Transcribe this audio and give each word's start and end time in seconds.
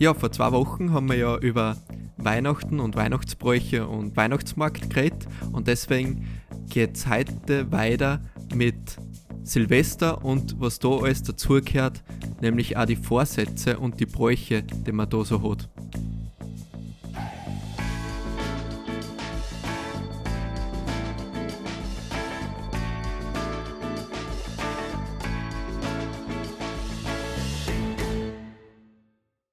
Ja, 0.00 0.14
vor 0.14 0.32
zwei 0.32 0.50
Wochen 0.52 0.94
haben 0.94 1.10
wir 1.10 1.16
ja 1.16 1.36
über 1.36 1.76
Weihnachten 2.16 2.80
und 2.80 2.96
Weihnachtsbräuche 2.96 3.86
und 3.86 4.16
Weihnachtsmarkt 4.16 4.88
geredet 4.88 5.28
und 5.52 5.66
deswegen 5.66 6.26
geht 6.70 6.96
es 6.96 7.06
heute 7.06 7.70
weiter 7.70 8.22
mit 8.54 8.96
Silvester 9.42 10.24
und 10.24 10.58
was 10.58 10.78
da 10.78 10.88
alles 10.88 11.22
dazugehört, 11.22 12.02
nämlich 12.40 12.78
auch 12.78 12.86
die 12.86 12.96
Vorsätze 12.96 13.78
und 13.78 14.00
die 14.00 14.06
Bräuche, 14.06 14.62
die 14.62 14.92
man 14.92 15.10
da 15.10 15.22
so 15.22 15.42
hat. 15.50 15.68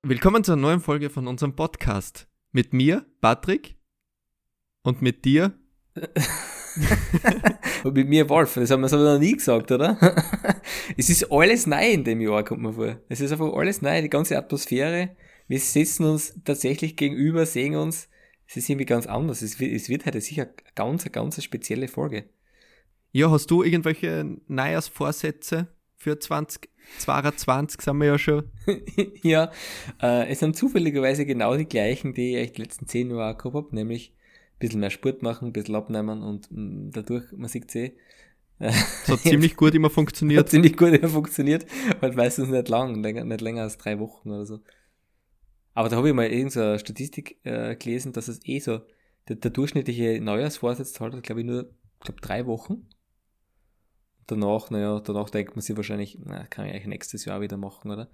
Willkommen 0.09 0.41
zur 0.41 0.55
neuen 0.55 0.79
Folge 0.79 1.09
von 1.09 1.27
unserem 1.27 1.53
Podcast. 1.53 2.29
Mit 2.53 2.71
mir, 2.71 3.05
Patrick, 3.19 3.75
und 4.81 5.01
mit 5.01 5.25
dir. 5.25 5.59
und 7.83 7.93
mit 7.93 8.07
mir, 8.07 8.29
Wolf. 8.29 8.53
Das 8.53 8.71
haben 8.71 8.79
wir 8.79 8.87
so 8.87 8.95
noch 8.95 9.19
nie 9.19 9.33
gesagt, 9.33 9.69
oder? 9.69 9.97
es 10.97 11.09
ist 11.09 11.29
alles 11.29 11.67
neu 11.67 11.91
in 11.91 12.05
dem 12.05 12.21
Jahr, 12.21 12.45
kommt 12.45 12.61
mir 12.61 12.71
vor. 12.71 13.01
Es 13.09 13.19
ist 13.19 13.33
einfach 13.33 13.51
alles 13.51 13.81
neu, 13.81 14.01
die 14.01 14.09
ganze 14.09 14.37
Atmosphäre. 14.37 15.17
Wir 15.49 15.59
sitzen 15.59 16.05
uns 16.05 16.39
tatsächlich 16.45 16.95
gegenüber, 16.95 17.45
sehen 17.45 17.75
uns. 17.75 18.07
Es 18.47 18.55
ist 18.55 18.69
irgendwie 18.69 18.85
ganz 18.85 19.07
anders. 19.07 19.41
Es 19.41 19.59
wird, 19.59 19.73
es 19.73 19.89
wird 19.89 20.05
heute 20.05 20.21
sicher 20.21 20.43
eine 20.43 20.53
ganz, 20.73 21.03
ganz 21.11 21.43
spezielle 21.43 21.89
Folge. 21.89 22.29
Ja, 23.11 23.29
hast 23.29 23.51
du 23.51 23.61
irgendwelche 23.61 24.37
Neujahrsvorsätze 24.47 25.67
für 25.97 26.17
20, 26.17 26.69
22 26.99 27.81
sind 27.81 27.97
wir 27.97 28.07
ja 28.07 28.17
schon. 28.17 28.43
ja, 29.23 29.51
äh, 30.01 30.27
es 30.29 30.39
sind 30.39 30.55
zufälligerweise 30.55 31.25
genau 31.25 31.55
die 31.55 31.65
gleichen, 31.65 32.13
die 32.13 32.37
ich 32.37 32.53
die 32.53 32.61
letzten 32.61 32.87
10 32.87 33.11
Jahre 33.11 33.33
auch 33.33 33.37
gehabt 33.37 33.55
habe, 33.55 33.75
nämlich 33.75 34.11
ein 34.11 34.59
bisschen 34.59 34.79
mehr 34.79 34.89
Sport 34.89 35.21
machen, 35.21 35.49
ein 35.49 35.53
bisschen 35.53 35.75
abnehmen 35.75 36.23
und 36.23 36.51
mh, 36.51 36.61
mm, 36.61 36.91
dadurch, 36.91 37.31
man 37.33 37.49
sieht 37.49 37.75
eh. 37.75 37.93
Das 38.59 39.07
hat 39.07 39.19
ziemlich 39.19 39.55
gut 39.55 39.75
immer 39.75 39.91
funktioniert. 39.91 40.39
Hat 40.45 40.49
ziemlich 40.49 40.75
gut 40.75 40.91
immer 40.91 41.09
funktioniert, 41.09 41.67
halt 42.01 42.15
meistens 42.15 42.49
nicht 42.49 42.69
lang, 42.69 43.01
nicht 43.01 43.41
länger 43.41 43.61
als 43.61 43.77
drei 43.77 43.99
Wochen 43.99 44.31
oder 44.31 44.47
so. 44.47 44.61
Aber 45.75 45.89
da 45.89 45.97
habe 45.97 46.09
ich 46.09 46.15
mal 46.15 46.25
irgendeine 46.25 46.79
Statistik 46.79 47.37
äh, 47.43 47.75
gelesen, 47.75 48.13
dass 48.13 48.27
es 48.27 48.39
eh 48.45 48.57
so, 48.57 48.79
der, 49.29 49.35
der 49.35 49.51
durchschnittliche 49.51 50.19
Neujahrsvorsatz 50.19 50.99
halt, 50.99 51.21
glaube 51.21 51.41
ich, 51.41 51.45
nur, 51.45 51.69
glaube 51.99 52.19
drei 52.19 52.47
Wochen 52.47 52.87
danach, 54.27 54.69
naja, 54.69 54.99
danach 54.99 55.29
denkt 55.29 55.55
man 55.55 55.61
sich 55.61 55.75
wahrscheinlich, 55.75 56.19
na, 56.23 56.45
kann 56.47 56.65
ich 56.65 56.73
eigentlich 56.73 56.87
nächstes 56.87 57.25
Jahr 57.25 57.41
wieder 57.41 57.57
machen, 57.57 57.91
oder? 57.91 58.09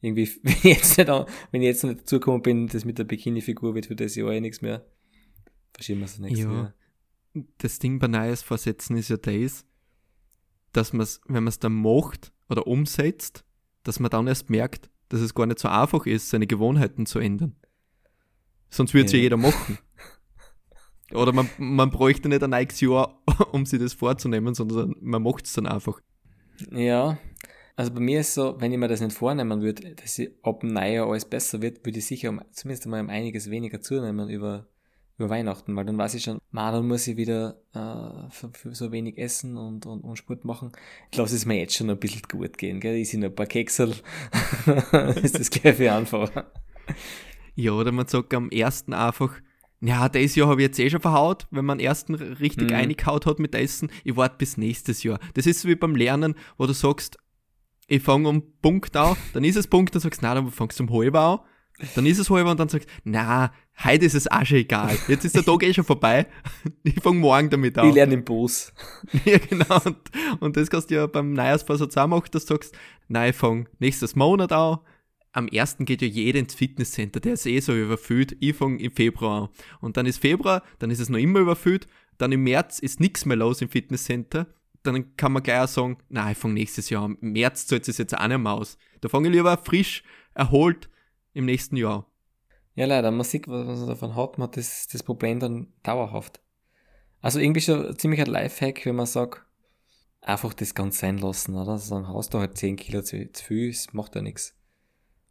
Irgendwie, 0.00 0.28
wenn 0.42 0.52
ich 0.52 0.64
jetzt 0.64 0.98
nicht, 0.98 1.08
wenn 1.08 1.62
ich 1.62 1.66
jetzt 1.66 1.84
nicht 1.84 2.00
dazugekommen 2.00 2.42
bin, 2.42 2.66
das 2.66 2.84
mit 2.84 2.98
der 2.98 3.04
Bikini-Figur 3.04 3.74
wird 3.74 3.86
für 3.86 3.96
das 3.96 4.14
Jahr 4.16 4.32
eh 4.32 4.40
nichts 4.40 4.62
mehr. 4.62 4.84
Verschieben 5.74 6.00
wir 6.00 6.06
es 6.06 6.18
nächstes 6.18 6.44
ja. 6.44 6.52
Jahr. 6.52 6.74
Das 7.58 7.78
Ding 7.78 7.98
bei 7.98 8.08
Neues 8.08 8.42
Vorsätzen 8.42 8.96
ist 8.96 9.08
ja 9.08 9.16
das, 9.16 9.64
dass 10.72 10.92
man 10.92 11.02
es, 11.02 11.20
wenn 11.26 11.44
man 11.44 11.48
es 11.48 11.60
dann 11.60 11.74
macht 11.74 12.32
oder 12.48 12.66
umsetzt, 12.66 13.44
dass 13.84 14.00
man 14.00 14.10
dann 14.10 14.26
erst 14.26 14.50
merkt, 14.50 14.90
dass 15.08 15.20
es 15.20 15.34
gar 15.34 15.46
nicht 15.46 15.58
so 15.58 15.68
einfach 15.68 16.06
ist, 16.06 16.30
seine 16.30 16.46
Gewohnheiten 16.46 17.06
zu 17.06 17.18
ändern. 17.18 17.56
Sonst 18.70 18.94
würde 18.94 19.06
es 19.06 19.12
ja. 19.12 19.18
ja 19.18 19.22
jeder 19.24 19.36
machen. 19.36 19.78
Oder 21.12 21.32
man, 21.32 21.48
man 21.58 21.90
bräuchte 21.90 22.28
nicht 22.28 22.42
ein 22.42 22.50
neues 22.50 22.80
Jahr, 22.80 23.20
um 23.52 23.66
sich 23.66 23.80
das 23.80 23.94
vorzunehmen, 23.94 24.54
sondern 24.54 24.94
man 25.00 25.22
macht 25.22 25.46
es 25.46 25.52
dann 25.54 25.66
einfach. 25.66 26.00
Ja, 26.70 27.18
also 27.76 27.94
bei 27.94 28.00
mir 28.00 28.20
ist 28.20 28.34
so, 28.34 28.60
wenn 28.60 28.72
ich 28.72 28.78
mir 28.78 28.88
das 28.88 29.00
nicht 29.00 29.16
vornehmen 29.16 29.62
würde, 29.62 29.94
dass 29.94 30.18
ich 30.18 30.30
ab 30.42 30.60
dem 30.60 30.74
Neujahr 30.74 31.08
alles 31.08 31.24
besser 31.24 31.62
wird, 31.62 31.84
würde 31.86 31.98
ich 31.98 32.06
sicher 32.06 32.28
um, 32.28 32.42
zumindest 32.52 32.84
einmal 32.84 33.00
um 33.00 33.08
einiges 33.08 33.48
weniger 33.50 33.80
zunehmen 33.80 34.28
über, 34.28 34.66
über 35.16 35.30
Weihnachten, 35.30 35.74
weil 35.74 35.86
dann 35.86 35.96
weiß 35.96 36.12
ich 36.14 36.24
schon, 36.24 36.40
man, 36.50 36.74
dann 36.74 36.86
muss 36.86 37.06
ich 37.06 37.16
wieder 37.16 37.62
äh, 37.72 38.30
für, 38.30 38.50
für, 38.52 38.74
so 38.74 38.92
wenig 38.92 39.16
essen 39.16 39.56
und, 39.56 39.86
und, 39.86 40.02
und 40.02 40.16
Sport 40.16 40.44
machen. 40.44 40.72
Ich 41.10 41.16
lasse 41.16 41.34
es 41.34 41.46
mir 41.46 41.58
jetzt 41.58 41.74
schon 41.74 41.88
ein 41.88 41.98
bisschen 41.98 42.22
gut 42.30 42.58
gehen, 42.58 42.80
gell? 42.80 42.96
Ich 42.96 43.10
sehe 43.10 43.18
noch 43.18 43.28
ein 43.28 43.34
paar 43.34 43.46
Keksel, 43.46 43.94
ist 45.22 45.38
das 45.38 45.48
gleich 45.50 45.76
viel 45.76 45.88
einfacher. 45.88 46.52
Ja, 47.54 47.72
oder 47.72 47.92
man 47.92 48.06
sagt 48.06 48.34
am 48.34 48.50
ersten 48.50 48.92
einfach, 48.92 49.40
ja, 49.80 50.08
das 50.08 50.34
Jahr 50.34 50.48
habe 50.48 50.60
ich 50.60 50.68
jetzt 50.68 50.78
eh 50.78 50.90
schon 50.90 51.00
verhaut, 51.00 51.46
wenn 51.50 51.64
man 51.64 51.80
ersten 51.80 52.14
richtig 52.14 52.70
mhm. 52.70 52.76
eingehaut 52.76 53.24
hat 53.26 53.38
mit 53.38 53.54
Essen. 53.54 53.90
Ich 54.04 54.16
warte 54.16 54.36
bis 54.36 54.56
nächstes 54.56 55.02
Jahr. 55.02 55.18
Das 55.34 55.46
ist 55.46 55.60
so 55.60 55.68
wie 55.68 55.74
beim 55.74 55.96
Lernen, 55.96 56.34
wo 56.58 56.66
du 56.66 56.74
sagst, 56.74 57.18
ich 57.86 58.02
fange 58.02 58.28
um 58.28 58.42
Punkt 58.60 58.94
an, 58.96 59.16
dann 59.32 59.42
ist 59.42 59.56
es 59.56 59.66
Punkt, 59.66 59.94
dann 59.94 60.02
sagst 60.02 60.22
du, 60.22 60.26
na, 60.26 60.34
dann 60.34 60.50
fangst 60.50 60.78
du 60.78 60.84
um 60.84 60.92
halb 60.92 61.14
an. 61.16 61.40
Dann 61.94 62.04
ist 62.04 62.18
es 62.18 62.28
halb 62.28 62.46
und 62.46 62.60
dann 62.60 62.68
sagst 62.68 62.88
du, 62.88 62.92
na, 63.04 63.52
heute 63.82 64.04
ist 64.04 64.14
es 64.14 64.30
auch 64.30 64.44
schon 64.44 64.58
egal. 64.58 64.96
Jetzt 65.08 65.24
ist 65.24 65.34
der 65.34 65.44
Tag 65.44 65.62
eh 65.62 65.72
schon 65.72 65.84
vorbei. 65.84 66.26
Ich 66.82 67.00
fange 67.00 67.18
morgen 67.18 67.48
damit 67.48 67.78
an. 67.78 67.88
Ich 67.88 67.94
lerne 67.94 68.14
im 68.14 68.24
Bus. 68.24 68.72
ja, 69.24 69.38
genau. 69.38 69.80
Und, 69.84 69.98
und 70.40 70.56
das 70.56 70.68
kannst 70.68 70.90
du 70.90 70.94
ja 70.94 71.06
beim 71.06 71.32
Neujahrsvorsatz 71.32 71.96
auch 71.96 72.06
machen, 72.06 72.28
dass 72.32 72.44
du 72.44 72.54
sagst, 72.54 72.74
nein, 73.08 73.30
ich 73.30 73.36
fange 73.36 73.64
nächstes 73.78 74.14
Monat 74.14 74.52
an 74.52 74.78
am 75.32 75.48
ersten 75.48 75.84
geht 75.84 76.02
ja 76.02 76.08
jeder 76.08 76.40
ins 76.40 76.54
Fitnesscenter, 76.54 77.20
der 77.20 77.34
ist 77.34 77.46
eh 77.46 77.60
so 77.60 77.74
überfüllt. 77.74 78.36
Ich 78.40 78.56
fange 78.56 78.80
im 78.80 78.90
Februar 78.90 79.42
an. 79.42 79.48
Und 79.80 79.96
dann 79.96 80.06
ist 80.06 80.18
Februar, 80.18 80.62
dann 80.78 80.90
ist 80.90 81.00
es 81.00 81.08
noch 81.08 81.18
immer 81.18 81.40
überfüllt. 81.40 81.86
Dann 82.18 82.32
im 82.32 82.42
März 82.42 82.80
ist 82.80 83.00
nichts 83.00 83.24
mehr 83.24 83.36
los 83.36 83.62
im 83.62 83.68
Fitnesscenter. 83.68 84.46
Dann 84.82 85.16
kann 85.16 85.32
man 85.32 85.42
gleich 85.42 85.60
auch 85.60 85.68
sagen, 85.68 85.98
nein, 86.08 86.32
ich 86.32 86.38
fange 86.38 86.54
nächstes 86.54 86.90
Jahr 86.90 87.04
an. 87.04 87.18
Im 87.20 87.32
März 87.32 87.66
zahlt 87.66 87.86
es 87.86 87.98
jetzt 87.98 88.16
auch 88.16 88.26
nicht 88.26 88.38
mehr 88.38 88.52
aus. 88.52 88.76
Da 89.00 89.08
fange 89.08 89.28
ich 89.28 89.34
lieber 89.34 89.56
frisch, 89.58 90.02
erholt 90.34 90.88
im 91.32 91.44
nächsten 91.44 91.76
Jahr. 91.76 92.06
Ja, 92.74 92.86
leider, 92.86 93.10
man 93.10 93.24
sieht, 93.24 93.46
was 93.46 93.78
man 93.78 93.86
davon 93.88 94.16
hat, 94.16 94.38
man 94.38 94.48
hat 94.48 94.56
das, 94.56 94.88
das 94.88 95.02
Problem 95.02 95.38
dann 95.38 95.68
dauerhaft. 95.82 96.40
Also 97.20 97.38
irgendwie 97.38 97.60
schon 97.60 97.96
ziemlich 97.98 98.20
ein 98.20 98.26
Lifehack, 98.26 98.86
wenn 98.86 98.96
man 98.96 99.06
sagt, 99.06 99.44
einfach 100.22 100.54
das 100.54 100.74
ganz 100.74 100.98
sein 100.98 101.18
lassen, 101.18 101.54
oder? 101.54 101.78
Sagen, 101.78 102.08
hast 102.08 102.32
du 102.32 102.38
halt 102.38 102.56
10 102.56 102.76
Kilo 102.76 103.02
zu, 103.02 103.30
zu 103.32 103.44
viel, 103.44 103.70
es 103.70 103.92
macht 103.92 104.14
ja 104.14 104.22
nichts. 104.22 104.54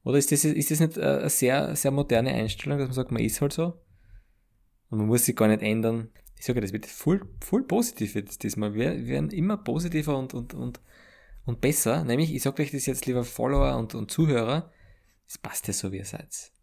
Oder 0.09 0.17
ist 0.17 0.31
das, 0.31 0.43
ist 0.43 0.71
das 0.71 0.79
nicht 0.79 0.97
äh, 0.97 1.01
eine 1.01 1.29
sehr, 1.29 1.75
sehr 1.75 1.91
moderne 1.91 2.33
Einstellung, 2.33 2.79
dass 2.79 2.87
man 2.87 2.95
sagt, 2.95 3.11
man 3.11 3.21
ist 3.21 3.41
halt 3.41 3.53
so? 3.53 3.79
Und 4.89 4.97
man 4.97 5.05
muss 5.05 5.25
sich 5.25 5.35
gar 5.35 5.47
nicht 5.47 5.61
ändern. 5.61 6.09
Ich 6.35 6.45
sage, 6.45 6.61
das 6.61 6.73
wird 6.73 6.87
voll, 6.87 7.21
voll 7.41 7.61
positiv 7.63 8.15
jetzt 8.15 8.41
diesmal. 8.41 8.73
Wir 8.73 9.05
werden 9.05 9.29
immer 9.29 9.57
positiver 9.57 10.17
und, 10.17 10.33
und, 10.33 10.55
und, 10.55 10.81
und 11.45 11.61
besser. 11.61 12.03
Nämlich, 12.05 12.33
ich 12.33 12.41
sage 12.41 12.63
euch 12.63 12.71
das 12.71 12.87
jetzt, 12.87 13.05
lieber 13.05 13.23
Follower 13.23 13.77
und, 13.77 13.93
und 13.93 14.09
Zuhörer, 14.09 14.71
es 15.27 15.37
passt 15.37 15.67
ja 15.67 15.73
so, 15.73 15.91
wie 15.91 15.97
ihr 15.97 16.05
seid. 16.05 16.53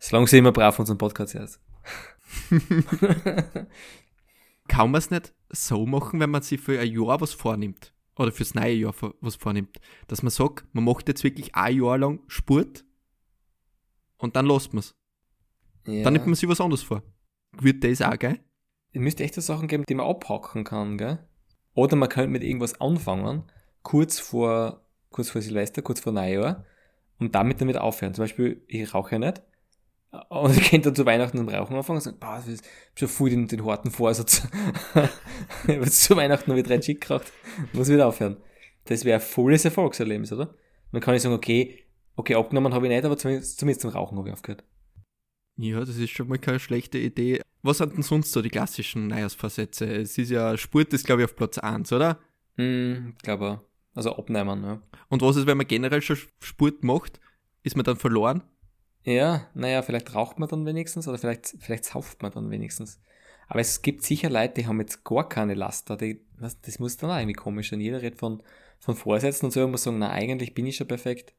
Solange 0.00 0.28
ihr 0.32 0.38
immer 0.40 0.50
brav 0.50 0.76
unseren 0.80 0.98
Podcast 0.98 1.34
hört. 1.34 1.60
Kann 4.66 4.90
man 4.90 4.98
es 4.98 5.12
nicht 5.12 5.32
so 5.50 5.86
machen, 5.86 6.18
wenn 6.18 6.30
man 6.30 6.42
sich 6.42 6.60
für 6.60 6.80
ein 6.80 6.90
Jahr 6.90 7.20
was 7.20 7.32
vornimmt? 7.32 7.92
Oder 8.16 8.32
fürs 8.32 8.54
neue 8.54 8.74
Jahr 8.74 8.94
was 9.20 9.36
vornimmt, 9.36 9.78
dass 10.08 10.22
man 10.22 10.30
sagt, 10.30 10.66
man 10.74 10.84
macht 10.84 11.08
jetzt 11.08 11.24
wirklich 11.24 11.54
ein 11.54 11.76
Jahr 11.76 11.98
lang 11.98 12.20
Sport 12.28 12.84
und 14.18 14.36
dann 14.36 14.46
lässt 14.46 14.72
man 14.72 14.80
es. 14.80 14.94
Ja. 15.86 16.02
Dann 16.02 16.14
nimmt 16.14 16.26
man 16.26 16.34
sich 16.34 16.48
was 16.48 16.60
anderes 16.60 16.82
vor. 16.82 17.02
Wird 17.52 17.84
das 17.84 18.02
auch, 18.02 18.18
gell? 18.18 18.40
Es 18.92 19.00
müsste 19.00 19.24
echt 19.24 19.34
so 19.34 19.40
Sachen 19.40 19.68
geben, 19.68 19.84
die 19.88 19.94
man 19.94 20.06
abhaken 20.06 20.64
kann, 20.64 20.98
gell? 20.98 21.18
Oder 21.74 21.96
man 21.96 22.08
könnte 22.08 22.30
mit 22.30 22.42
irgendwas 22.42 22.80
anfangen, 22.80 23.44
kurz 23.82 24.18
vor, 24.18 24.86
kurz 25.10 25.30
vor 25.30 25.42
Silvester, 25.42 25.82
kurz 25.82 26.00
vor 26.00 26.12
Neujahr, 26.12 26.64
und 27.18 27.34
damit 27.34 27.60
damit 27.60 27.76
aufhören. 27.78 28.14
Zum 28.14 28.24
Beispiel, 28.24 28.64
ich 28.66 28.92
rauche 28.94 29.12
ja 29.12 29.18
nicht, 29.18 29.42
und 30.28 30.56
ich 30.56 30.70
könnte 30.70 30.88
dann 30.88 30.96
zu 30.96 31.06
Weihnachten 31.06 31.38
und 31.38 31.48
Rauchen 31.48 31.76
anfangen 31.76 31.98
und 31.98 32.02
sagen, 32.02 32.18
boah, 32.18 32.42
ich 32.46 32.58
hab 32.58 32.98
schon 32.98 33.08
voll 33.08 33.30
den, 33.30 33.48
den 33.48 33.64
harten 33.64 33.90
Vorsatz. 33.90 34.46
ich 35.66 35.76
habe 35.76 35.90
zu 35.90 36.16
Weihnachten 36.16 36.50
noch 36.50 36.56
wieder 36.56 36.68
drei 36.68 36.78
Chick 36.78 37.00
geraucht. 37.06 37.32
Muss 37.72 37.88
wieder 37.88 38.06
aufhören. 38.06 38.36
Das 38.84 39.04
wäre 39.04 39.20
ein 39.20 39.26
volles 39.26 39.64
Erfolgserlebnis, 39.64 40.32
oder? 40.32 40.54
dann 40.92 41.02
kann 41.02 41.14
ich 41.14 41.22
sagen, 41.22 41.34
okay, 41.34 41.84
okay, 42.14 42.34
abgenommen 42.34 42.72
habe 42.72 42.86
ich 42.86 42.92
nicht, 42.92 43.04
aber 43.04 43.18
zumindest, 43.18 43.58
zumindest 43.58 43.82
zum 43.82 43.90
Rauchen 43.90 44.16
habe 44.16 44.28
ich 44.28 44.34
aufgehört. 44.34 44.64
Ja, 45.58 45.80
das 45.80 45.96
ist 45.96 46.10
schon 46.10 46.28
mal 46.28 46.38
keine 46.38 46.58
schlechte 46.58 46.98
Idee. 46.98 47.42
Was 47.62 47.78
sind 47.78 47.94
denn 47.94 48.02
sonst 48.02 48.32
so 48.32 48.42
die 48.42 48.50
klassischen 48.50 49.08
Neujahrsvorsätze? 49.08 49.86
Es 49.86 50.16
ist 50.16 50.30
ja, 50.30 50.56
Sport 50.56 50.92
ist 50.92 51.06
glaube 51.06 51.22
ich 51.22 51.24
auf 51.26 51.36
Platz 51.36 51.58
1, 51.58 51.92
oder? 51.92 52.18
Hm, 52.56 53.14
glaube 53.22 53.60
Also 53.94 54.16
abnehmen, 54.16 54.62
ja. 54.62 54.82
Und 55.08 55.22
was 55.22 55.36
ist, 55.36 55.46
wenn 55.46 55.56
man 55.56 55.66
generell 55.66 56.02
schon 56.02 56.18
Sport 56.40 56.84
macht? 56.84 57.20
Ist 57.62 57.76
man 57.76 57.84
dann 57.84 57.96
verloren? 57.96 58.42
Ja, 59.06 59.46
naja, 59.54 59.82
vielleicht 59.82 60.14
raucht 60.16 60.40
man 60.40 60.48
dann 60.48 60.66
wenigstens 60.66 61.06
oder 61.06 61.16
vielleicht, 61.16 61.54
vielleicht 61.60 61.84
sauft 61.84 62.22
man 62.22 62.32
dann 62.32 62.50
wenigstens. 62.50 63.00
Aber 63.46 63.60
es 63.60 63.80
gibt 63.82 64.02
sicher 64.02 64.28
Leute, 64.28 64.54
die 64.54 64.66
haben 64.66 64.80
jetzt 64.80 65.04
gar 65.04 65.28
keine 65.28 65.54
Laster. 65.54 65.96
Die, 65.96 66.26
das, 66.40 66.60
das 66.60 66.80
muss 66.80 66.96
dann 66.96 67.10
auch 67.12 67.16
irgendwie 67.16 67.34
komisch 67.34 67.70
sein. 67.70 67.80
Jeder 67.80 68.02
redet 68.02 68.18
von, 68.18 68.42
von 68.80 68.96
Vorsätzen 68.96 69.46
und 69.46 69.52
so 69.52 69.66
muss 69.68 69.84
sagen, 69.84 70.00
na, 70.00 70.10
eigentlich 70.10 70.54
bin 70.54 70.66
ich 70.66 70.74
schon 70.76 70.88
perfekt. 70.88 71.34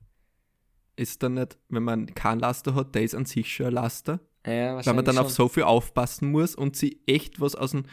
Ist 0.96 1.22
dann 1.22 1.34
nicht, 1.34 1.58
wenn 1.68 1.84
man 1.84 2.16
kein 2.16 2.40
Laster 2.40 2.74
hat, 2.74 2.96
der 2.96 3.04
ist 3.04 3.16
an 3.16 3.25
sich 3.25 3.54
schon 3.54 3.68
ein 3.68 3.74
Laster? 3.74 4.22
Ja, 4.46 4.78
Weil 4.86 4.94
man 4.94 5.04
dann 5.04 5.16
schon. 5.16 5.25
auf 5.25 5.31
so 5.31 5.50
viel 5.50 5.64
aufpassen 5.64 6.31
muss 6.31 6.56
und 6.56 6.78
sie 6.78 7.02
echt 7.06 7.42
was 7.42 7.54
aus 7.54 7.72
dem, 7.72 7.84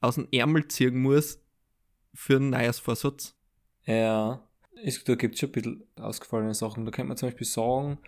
aus 0.00 0.14
dem 0.14 0.28
Ärmel 0.32 0.66
ziehen 0.68 0.98
muss 0.98 1.38
für 2.14 2.36
einen 2.36 2.50
Neujahrsvorsatz. 2.50 3.36
Ja, 3.84 4.42
es, 4.82 5.04
da 5.04 5.14
gibt 5.14 5.34
es 5.34 5.40
schon 5.40 5.50
ein 5.50 5.52
bisschen 5.52 5.84
ausgefallene 5.96 6.54
Sachen. 6.54 6.86
Da 6.86 6.90
könnte 6.90 7.08
man 7.08 7.18
zum 7.18 7.28
Beispiel 7.28 7.46
sagen, 7.46 7.98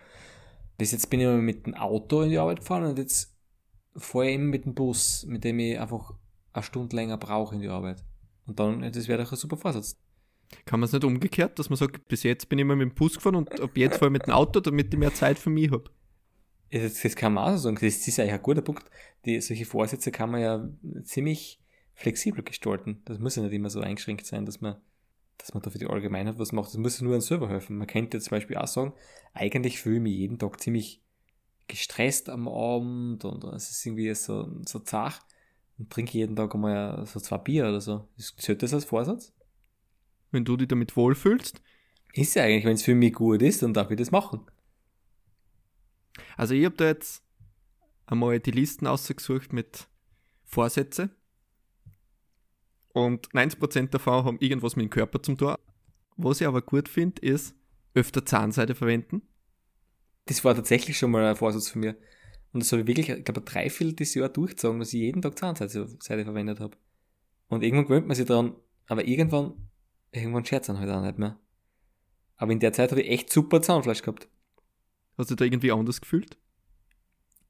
Bis 0.83 0.91
jetzt 0.91 1.11
bin 1.11 1.21
ich 1.21 1.27
immer 1.27 1.37
mit 1.37 1.65
dem 1.65 1.75
Auto 1.75 2.23
in 2.23 2.31
die 2.31 2.39
Arbeit 2.39 2.59
gefahren 2.59 2.83
und 2.87 2.99
jetzt 2.99 3.39
fahre 3.95 4.29
ich 4.29 4.35
immer 4.35 4.47
mit 4.47 4.65
dem 4.65 4.75
Bus, 4.75 5.25
mit 5.29 5.45
dem 5.45 5.61
ich 5.61 5.79
einfach 5.79 6.13
eine 6.53 6.65
Stunde 6.65 6.97
länger 6.97 7.19
brauche 7.19 7.55
in 7.55 7.61
die 7.61 7.69
Arbeit. 7.69 8.03
Und 8.49 8.59
dann, 8.59 8.91
das 8.91 9.07
wäre 9.07 9.23
doch 9.23 9.31
ein 9.31 9.39
super 9.39 9.57
Vorsatz. 9.57 9.97
Kann 10.65 10.81
man 10.81 10.89
es 10.89 10.93
nicht 10.93 11.05
umgekehrt, 11.05 11.57
dass 11.61 11.71
man 11.71 11.77
sagt, 11.77 12.09
bis 12.09 12.25
jetzt 12.25 12.49
bin 12.49 12.59
ich 12.59 12.63
immer 12.63 12.75
mit 12.75 12.91
dem 12.91 12.95
Bus 12.97 13.15
gefahren 13.15 13.37
und 13.37 13.61
ab 13.61 13.77
jetzt 13.77 13.99
fahre 13.99 14.07
ich 14.07 14.13
mit 14.15 14.27
dem 14.27 14.33
Auto, 14.33 14.59
damit 14.59 14.93
ich 14.93 14.99
mehr 14.99 15.15
Zeit 15.15 15.39
für 15.39 15.51
mich 15.51 15.71
habe? 15.71 15.85
Das, 16.73 17.01
das 17.01 17.15
kann 17.15 17.35
man 17.35 17.45
auch 17.45 17.53
so 17.53 17.59
sagen. 17.59 17.77
Das 17.77 17.85
ist 17.85 18.19
eigentlich 18.19 18.33
ein 18.33 18.43
guter 18.43 18.63
Punkt. 18.63 18.85
Die, 19.25 19.41
solche 19.41 19.65
Vorsätze 19.65 20.11
kann 20.11 20.33
man 20.33 20.41
ja 20.41 20.69
ziemlich 21.05 21.61
flexibel 21.95 22.43
gestalten. 22.43 23.03
Das 23.05 23.21
muss 23.21 23.37
ja 23.37 23.45
nicht 23.45 23.53
immer 23.53 23.71
so 23.71 23.79
eingeschränkt 23.79 24.27
sein, 24.27 24.47
dass 24.47 24.61
man, 24.61 24.79
dass 25.39 25.55
man 25.55 25.63
da 25.63 25.71
für 25.71 25.79
die 25.79 25.87
Allgemeinheit 25.87 26.39
was 26.39 26.53
macht. 26.53 26.69
Das 26.69 26.77
muss 26.77 26.99
ja 26.99 27.05
nur 27.05 27.15
an 27.15 27.21
selber 27.21 27.49
helfen. 27.49 27.77
Man 27.77 27.87
könnte 27.87 28.21
zum 28.21 28.31
Beispiel 28.31 28.57
auch 28.57 28.67
sagen, 28.67 28.93
eigentlich 29.35 29.81
fühle 29.81 29.97
ich 29.97 30.03
mich 30.03 30.17
jeden 30.17 30.39
Tag 30.39 30.61
ziemlich 30.61 31.03
gestresst 31.69 32.29
am 32.29 32.49
Abend 32.49 33.25
und 33.25 33.45
es 33.45 33.71
ist 33.71 33.87
irgendwie 33.87 34.15
so, 34.15 34.49
so 34.67 34.79
zart 34.81 35.21
und 35.79 35.91
trinke 35.91 36.19
jeden 36.19 36.37
Tag 36.37 36.55
einmal 36.55 37.07
so 37.07 37.19
zwei 37.21 37.39
Bier 37.39 37.65
oder 37.65 37.81
so. 37.81 38.09
Zählt 38.17 38.63
das 38.63 38.75
als 38.75 38.85
Vorsatz? 38.85 39.33
Wenn 40.31 40.45
du 40.45 40.57
dich 40.57 40.69
damit 40.69 40.97
wohlfühlst? 40.97 41.63
Ist 42.15 42.35
ja 42.35 42.45
eigentlich, 42.45 42.65
wenn 42.65 42.75
es 42.75 42.83
für 42.83 42.95
mich 42.95 43.15
gut 43.15 43.43
ist, 43.43 43.63
dann 43.63 43.75
darf 43.75 43.91
ich 43.91 43.97
das 43.97 44.11
machen. 44.11 44.41
Also 46.37 46.55
ich 46.55 46.65
habe 46.65 46.77
da 46.77 46.87
jetzt 46.87 47.23
einmal 48.07 48.39
die 48.39 48.51
Listen 48.51 48.87
ausgesucht 48.87 49.53
mit 49.53 49.89
Vorsätze. 50.45 51.11
Und 52.93 53.29
90% 53.31 53.89
davon 53.89 54.25
haben 54.25 54.39
irgendwas 54.41 54.77
mit 54.77 54.85
dem 54.85 54.91
Körper 54.91 55.23
zum 55.23 55.39
tun. 55.39 55.55
Was 56.17 56.41
ich 56.41 56.47
aber 56.47 56.63
gut 56.63 56.89
finde, 56.89 57.23
ist 57.23 57.55
öfter 57.95 58.25
Zahnseide 58.25 58.75
verwenden. 58.75 59.23
Das 60.27 60.45
war 60.45 60.55
tatsächlich 60.55 60.99
schon 60.99 61.11
mal 61.11 61.25
ein 61.25 61.37
Vorsatz 61.37 61.69
von 61.69 61.81
mir. 61.81 61.97
Und 62.53 62.63
das 62.63 62.71
habe 62.71 62.83
ich 62.83 62.89
wirklich, 62.89 63.09
ich 63.09 63.25
glaube, 63.25 63.41
drei 63.41 63.71
Viertel 63.71 63.95
des 63.95 64.15
Jahr 64.15 64.29
durchgezogen, 64.29 64.79
dass 64.79 64.93
ich 64.93 65.01
jeden 65.01 65.23
Tag 65.23 65.39
Zahnseide 65.39 65.89
verwendet 66.25 66.61
habe. 66.61 66.77
Und 67.49 67.63
irgendwann 67.63 67.87
gewöhnt 67.87 68.07
man 68.07 68.17
sich 68.17 68.27
daran, 68.27 68.55
aber 68.87 69.07
irgendwann, 69.07 69.55
irgendwann 70.11 70.45
scherzen 70.45 70.79
halt 70.79 70.91
auch 70.91 71.03
nicht 71.03 71.19
mehr. 71.19 71.39
Aber 72.37 72.53
in 72.53 72.61
der 72.61 72.73
Zeit 72.73 72.91
habe 72.91 73.03
ich 73.03 73.11
echt 73.11 73.33
super 73.33 73.63
Zahnfleisch 73.63 74.03
gehabt. 74.03 74.29
Hast 75.17 75.31
du 75.31 75.35
da 75.35 75.45
irgendwie 75.45 75.73
anders 75.73 76.01
gefühlt? 76.01 76.37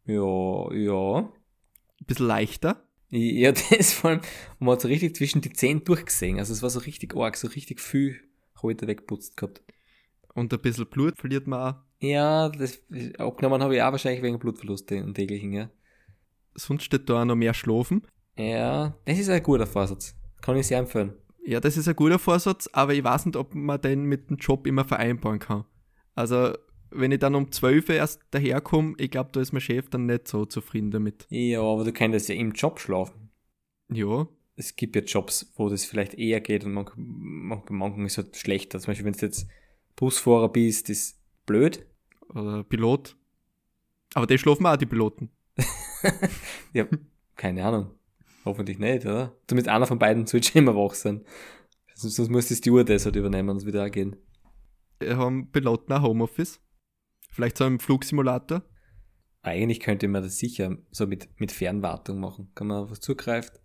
Ja, 0.04 0.72
ja. 0.72 1.18
Ein 1.18 2.06
bisschen 2.06 2.26
leichter? 2.26 2.84
Ja, 3.14 3.52
das 3.70 3.92
vor 3.92 4.10
allem, 4.10 4.20
man 4.58 4.72
hat 4.72 4.80
so 4.80 4.88
richtig 4.88 5.14
zwischen 5.16 5.42
die 5.42 5.52
Zähne 5.52 5.80
durchgesehen. 5.80 6.38
Also 6.38 6.52
es 6.52 6.62
war 6.62 6.70
so 6.70 6.80
richtig 6.80 7.14
arg, 7.14 7.36
so 7.36 7.46
richtig 7.48 7.80
viel 7.80 8.18
heute 8.62 8.86
weggeputzt 8.86 9.36
gehabt. 9.36 9.62
Und 10.34 10.52
ein 10.52 10.60
bisschen 10.60 10.86
Blut 10.86 11.18
verliert 11.18 11.46
man 11.46 11.74
auch. 11.74 11.78
Ja, 12.00 12.48
das 12.48 12.82
abgenommen 13.18 13.62
habe 13.62 13.76
ich 13.76 13.82
auch 13.82 13.92
wahrscheinlich 13.92 14.22
wegen 14.22 14.38
Blutverlust 14.38 14.90
und 14.92 15.14
täglichen, 15.14 15.52
ja. 15.52 15.70
Sonst 16.54 16.84
steht 16.84 17.08
da 17.08 17.20
auch 17.20 17.24
noch 17.24 17.36
mehr 17.36 17.54
schlafen. 17.54 18.02
Ja, 18.36 18.96
das 19.04 19.18
ist 19.18 19.28
ein 19.28 19.42
guter 19.42 19.66
Vorsatz. 19.66 20.16
Kann 20.40 20.56
ich 20.56 20.66
sehr 20.66 20.78
empfehlen. 20.78 21.12
Ja, 21.44 21.60
das 21.60 21.76
ist 21.76 21.88
ein 21.88 21.96
guter 21.96 22.18
Vorsatz, 22.18 22.68
aber 22.72 22.94
ich 22.94 23.04
weiß 23.04 23.26
nicht, 23.26 23.36
ob 23.36 23.54
man 23.54 23.80
den 23.80 24.04
mit 24.04 24.30
dem 24.30 24.36
Job 24.38 24.66
immer 24.66 24.84
vereinbaren 24.84 25.38
kann. 25.38 25.64
Also, 26.14 26.54
wenn 26.94 27.12
ich 27.12 27.18
dann 27.18 27.34
um 27.34 27.50
12 27.50 27.88
Uhr 27.88 27.94
erst 27.94 28.22
daherkomme, 28.30 28.94
ich 28.98 29.10
glaube, 29.10 29.30
da 29.32 29.40
ist 29.40 29.52
mein 29.52 29.60
Chef 29.60 29.88
dann 29.88 30.06
nicht 30.06 30.28
so 30.28 30.44
zufrieden 30.44 30.90
damit. 30.90 31.26
Ja, 31.30 31.62
aber 31.62 31.84
du 31.84 31.92
kannst 31.92 32.28
ja 32.28 32.34
im 32.34 32.52
Job 32.52 32.80
schlafen. 32.80 33.30
Ja. 33.92 34.28
Es 34.56 34.76
gibt 34.76 34.96
ja 34.96 35.02
Jobs, 35.02 35.52
wo 35.56 35.68
das 35.68 35.84
vielleicht 35.84 36.14
eher 36.14 36.40
geht 36.40 36.64
und 36.64 36.72
manchmal 36.72 36.94
man, 36.98 37.96
man 37.96 38.06
ist 38.06 38.18
es 38.18 38.24
halt 38.24 38.36
schlechter. 38.36 38.78
Zum 38.78 38.88
Beispiel, 38.90 39.06
wenn 39.06 39.12
du 39.14 39.26
jetzt 39.26 39.46
Busfahrer 39.96 40.48
bist, 40.48 40.90
ist 40.90 41.18
blöd. 41.46 41.86
Oder 42.28 42.64
Pilot. 42.64 43.16
Aber 44.14 44.26
die 44.26 44.38
schlafen 44.38 44.66
auch, 44.66 44.76
die 44.76 44.86
Piloten. 44.86 45.30
ja, 46.72 46.86
keine 47.36 47.64
Ahnung. 47.64 47.90
Hoffentlich 48.44 48.78
nicht, 48.78 49.06
oder? 49.06 49.36
Zumindest 49.46 49.68
einer 49.68 49.86
von 49.86 49.98
beiden 49.98 50.26
sollte 50.26 50.58
immer 50.58 50.74
wach 50.74 50.94
sein. 50.94 51.24
Sonst, 51.94 52.30
muss 52.30 52.48
die 52.48 52.56
Stewardess 52.56 53.04
halt 53.04 53.16
übernehmen 53.16 53.50
und 53.50 53.58
es 53.58 53.66
wieder 53.66 53.88
gehen. 53.90 54.16
Haben 55.02 55.50
Piloten 55.50 55.92
auch 55.92 56.02
Homeoffice? 56.02 56.60
Vielleicht 57.32 57.56
so 57.56 57.64
im 57.64 57.80
Flugsimulator? 57.80 58.62
Eigentlich 59.40 59.80
könnte 59.80 60.06
man 60.06 60.22
das 60.22 60.38
sicher 60.38 60.76
so 60.90 61.06
mit, 61.06 61.28
mit 61.40 61.50
Fernwartung 61.50 62.20
machen. 62.20 62.50
Kann 62.54 62.68
man 62.68 62.84
auf 62.84 62.90
was 62.90 63.00
zugreift. 63.00 63.58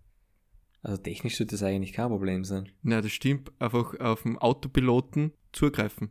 Also 0.82 0.96
technisch 1.02 1.36
sollte 1.36 1.54
das 1.54 1.62
eigentlich 1.62 1.92
kein 1.92 2.08
Problem 2.08 2.44
sein. 2.44 2.70
Na, 2.82 3.00
das 3.00 3.12
stimmt. 3.12 3.52
Einfach 3.60 3.98
auf 4.00 4.22
dem 4.22 4.38
Autopiloten 4.38 5.32
zugreifen. 5.52 6.10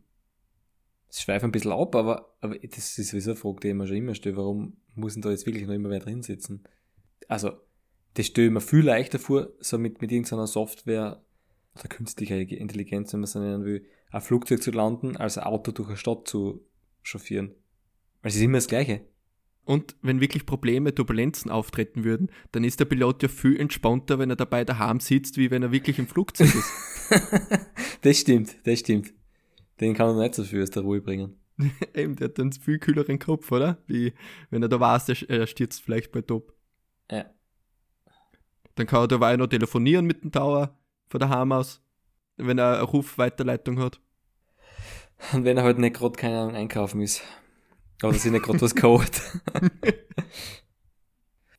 Das 1.08 1.22
schweift 1.22 1.44
ein 1.44 1.52
bisschen 1.52 1.72
ab, 1.72 1.96
aber, 1.96 2.38
aber 2.42 2.58
das 2.60 2.98
ist 2.98 3.10
sowieso 3.10 3.32
eine 3.32 3.40
Frage, 3.40 3.60
die 3.62 3.68
ich 3.70 3.74
mir 3.74 3.88
schon 3.88 3.98
immer 3.98 4.14
stelle. 4.14 4.38
Warum 4.38 4.78
muss 4.94 5.14
denn 5.14 5.24
da 5.24 5.32
jetzt 5.32 5.46
wirklich 5.46 5.66
noch 5.66 5.74
immer 5.74 5.90
wer 5.90 6.00
drin 6.00 6.22
sitzen? 6.22 6.64
Also, 7.28 7.54
das 8.14 8.28
stelle 8.28 8.48
ich 8.48 8.54
mir 8.54 8.62
viel 8.62 8.86
leichter 8.86 9.18
vor, 9.18 9.50
so 9.60 9.80
mit, 9.80 10.00
mit 10.02 10.12
irgendeiner 10.12 10.48
Software 10.48 11.24
oder 11.76 11.88
künstlicher 11.88 12.38
Intelligenz, 12.38 13.14
wenn 13.14 13.22
man 13.22 13.26
es 13.26 13.36
nennen 13.36 13.66
will, 13.66 13.86
ein 14.12 14.22
Flugzeug 14.22 14.62
zu 14.62 14.72
landen, 14.72 15.18
als 15.18 15.38
ein 15.38 15.46
Auto 15.46 15.72
durch 15.72 15.88
eine 15.88 15.98
Stadt 15.98 16.28
zu 16.28 16.68
chauffieren. 17.08 17.56
Weil 18.22 18.30
es 18.30 18.36
ist 18.36 18.42
immer 18.42 18.58
das 18.58 18.68
Gleiche. 18.68 19.02
Und 19.64 19.96
wenn 20.02 20.22
wirklich 20.22 20.46
Probleme, 20.46 20.96
Turbulenzen 20.96 21.52
auftreten 21.52 22.06
würden, 22.06 22.32
dann 22.54 22.64
ist 22.64 22.80
der 22.80 22.86
Pilot 22.86 23.24
ja 23.24 23.30
viel 23.30 23.60
entspannter, 23.60 24.18
wenn 24.18 24.30
er 24.30 24.38
dabei 24.38 24.64
daheim 24.64 25.02
sitzt, 25.02 25.38
wie 25.38 25.52
wenn 25.52 25.62
er 25.62 25.74
wirklich 25.74 26.00
im 26.00 26.08
Flugzeug 26.08 26.54
ist. 26.56 26.72
das 28.02 28.20
stimmt, 28.20 28.56
das 28.66 28.80
stimmt. 28.80 29.14
Den 29.82 29.94
kann 29.94 30.16
er 30.16 30.24
nicht 30.24 30.36
so 30.36 30.44
viel 30.44 30.64
aus 30.64 30.70
der 30.70 30.84
Ruhe 30.84 31.02
bringen. 31.02 31.36
Eben, 31.94 32.16
der 32.16 32.30
hat 32.30 32.40
einen 32.40 32.54
viel 32.54 32.80
kühleren 32.80 33.20
Kopf, 33.20 33.52
oder? 33.52 33.78
Wie 33.88 34.14
wenn 34.50 34.62
er 34.62 34.70
da 34.70 34.80
weiß, 34.80 35.24
er 35.24 35.48
stürzt 35.48 35.82
vielleicht 35.82 36.12
bei 36.12 36.22
Top. 36.22 36.54
Ja. 37.12 37.26
Dann 38.76 38.88
kann 38.88 39.02
er 39.02 39.08
dabei 39.08 39.36
noch 39.36 39.48
telefonieren 39.48 40.06
mit 40.06 40.24
dem 40.24 40.32
Tower 40.32 40.78
von 41.10 41.20
daheim 41.20 41.52
aus, 41.52 41.82
wenn 42.38 42.58
er 42.58 42.76
eine 42.76 42.84
Rufweiterleitung 42.84 43.80
hat. 43.80 44.00
Und 45.34 45.44
wenn 45.46 45.58
er 45.58 45.64
halt 45.64 45.80
nicht 45.80 45.96
gerade 45.96 46.16
keine 46.16 46.40
Ahnung 46.40 46.56
einkaufen 46.56 47.02
ist. 47.02 47.22
Oder 48.04 48.14
sich 48.14 48.32
nicht 48.32 48.44
gerade 48.44 48.62
was 48.62 48.76
kauft. 48.76 49.22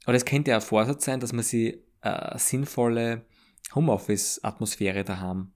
Aber 0.04 0.12
das 0.12 0.24
könnte 0.24 0.52
ja 0.52 0.56
ein 0.56 0.62
Vorsatz 0.62 1.04
sein, 1.04 1.20
dass 1.20 1.32
man 1.32 1.42
sich 1.44 1.78
eine 2.00 2.38
sinnvolle 2.38 3.26
Homeoffice-Atmosphäre 3.74 5.04
daheim 5.04 5.52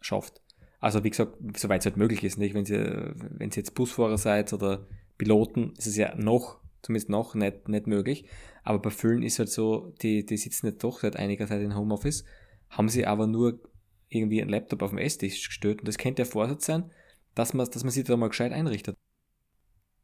schafft. 0.00 0.40
Also 0.78 1.04
wie 1.04 1.10
gesagt, 1.10 1.36
soweit 1.56 1.82
es 1.82 1.86
halt 1.86 1.96
möglich 1.98 2.24
ist, 2.24 2.38
nicht? 2.38 2.54
Wenn 2.54 2.64
ihr, 2.64 3.14
wenn 3.16 3.50
ihr 3.50 3.56
jetzt 3.56 3.74
Busfahrer 3.74 4.16
seid 4.16 4.52
oder 4.52 4.86
Piloten, 5.18 5.74
ist 5.76 5.86
es 5.86 5.96
ja 5.96 6.14
noch, 6.14 6.58
zumindest 6.82 7.10
noch 7.10 7.34
nicht, 7.34 7.68
nicht 7.68 7.86
möglich. 7.86 8.24
Aber 8.62 8.78
bei 8.78 8.90
vielen 8.90 9.22
ist 9.22 9.38
halt 9.38 9.50
so, 9.50 9.92
die, 10.00 10.24
die 10.24 10.38
sitzen 10.38 10.68
jetzt 10.68 10.82
doch 10.82 11.00
seit 11.00 11.16
einiger 11.16 11.46
Zeit 11.46 11.60
in 11.60 11.76
Homeoffice, 11.76 12.24
haben 12.70 12.88
sie 12.88 13.06
aber 13.06 13.26
nur 13.26 13.60
irgendwie 14.08 14.40
einen 14.40 14.50
Laptop 14.50 14.82
auf 14.82 14.90
dem 14.90 14.98
Esstisch 14.98 15.48
gestellt. 15.48 15.80
Und 15.80 15.88
das 15.88 15.98
könnte 15.98 16.22
der 16.22 16.26
Vorsatz 16.26 16.64
sein, 16.64 16.90
dass 17.34 17.54
man, 17.54 17.70
dass 17.70 17.84
man 17.84 17.90
sich 17.90 18.04
da 18.04 18.16
mal 18.16 18.28
gescheit 18.28 18.52
einrichtet. 18.52 18.96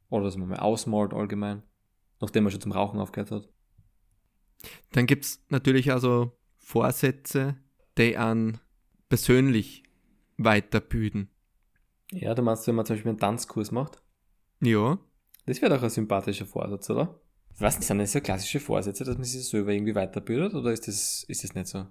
Oder 0.08 0.24
dass 0.24 0.36
man 0.36 0.48
mal 0.48 0.58
ausmalt 0.58 1.12
allgemein, 1.12 1.62
nachdem 2.20 2.44
man 2.44 2.50
schon 2.50 2.60
zum 2.60 2.72
Rauchen 2.72 3.00
aufgehört 3.00 3.30
hat. 3.30 3.48
Dann 4.92 5.06
gibt 5.06 5.24
es 5.24 5.44
natürlich 5.48 5.92
also 5.92 6.32
Vorsätze, 6.58 7.56
die 7.98 8.16
an 8.16 8.58
persönlich 9.08 9.82
weiterbilden. 10.36 11.30
Ja, 12.12 12.34
du 12.34 12.42
meinst, 12.42 12.66
wenn 12.66 12.74
man 12.74 12.86
zum 12.86 12.96
Beispiel 12.96 13.10
einen 13.10 13.18
Tanzkurs 13.18 13.72
macht? 13.72 14.02
Ja. 14.60 14.98
Das 15.44 15.60
wäre 15.60 15.74
doch 15.74 15.82
ein 15.82 15.90
sympathischer 15.90 16.46
Vorsatz, 16.46 16.88
oder? 16.90 17.20
Ich 17.54 17.60
weiß 17.60 17.78
nicht, 17.78 17.86
sind 17.86 17.98
das 17.98 18.12
so 18.12 18.20
klassische 18.20 18.60
Vorsätze, 18.60 19.04
dass 19.04 19.16
man 19.16 19.24
sich 19.24 19.48
selber 19.48 19.72
irgendwie 19.72 19.94
weiterbildet 19.94 20.54
oder 20.54 20.72
ist 20.72 20.86
das, 20.88 21.24
ist 21.26 21.42
das 21.42 21.54
nicht 21.54 21.68
so? 21.68 21.86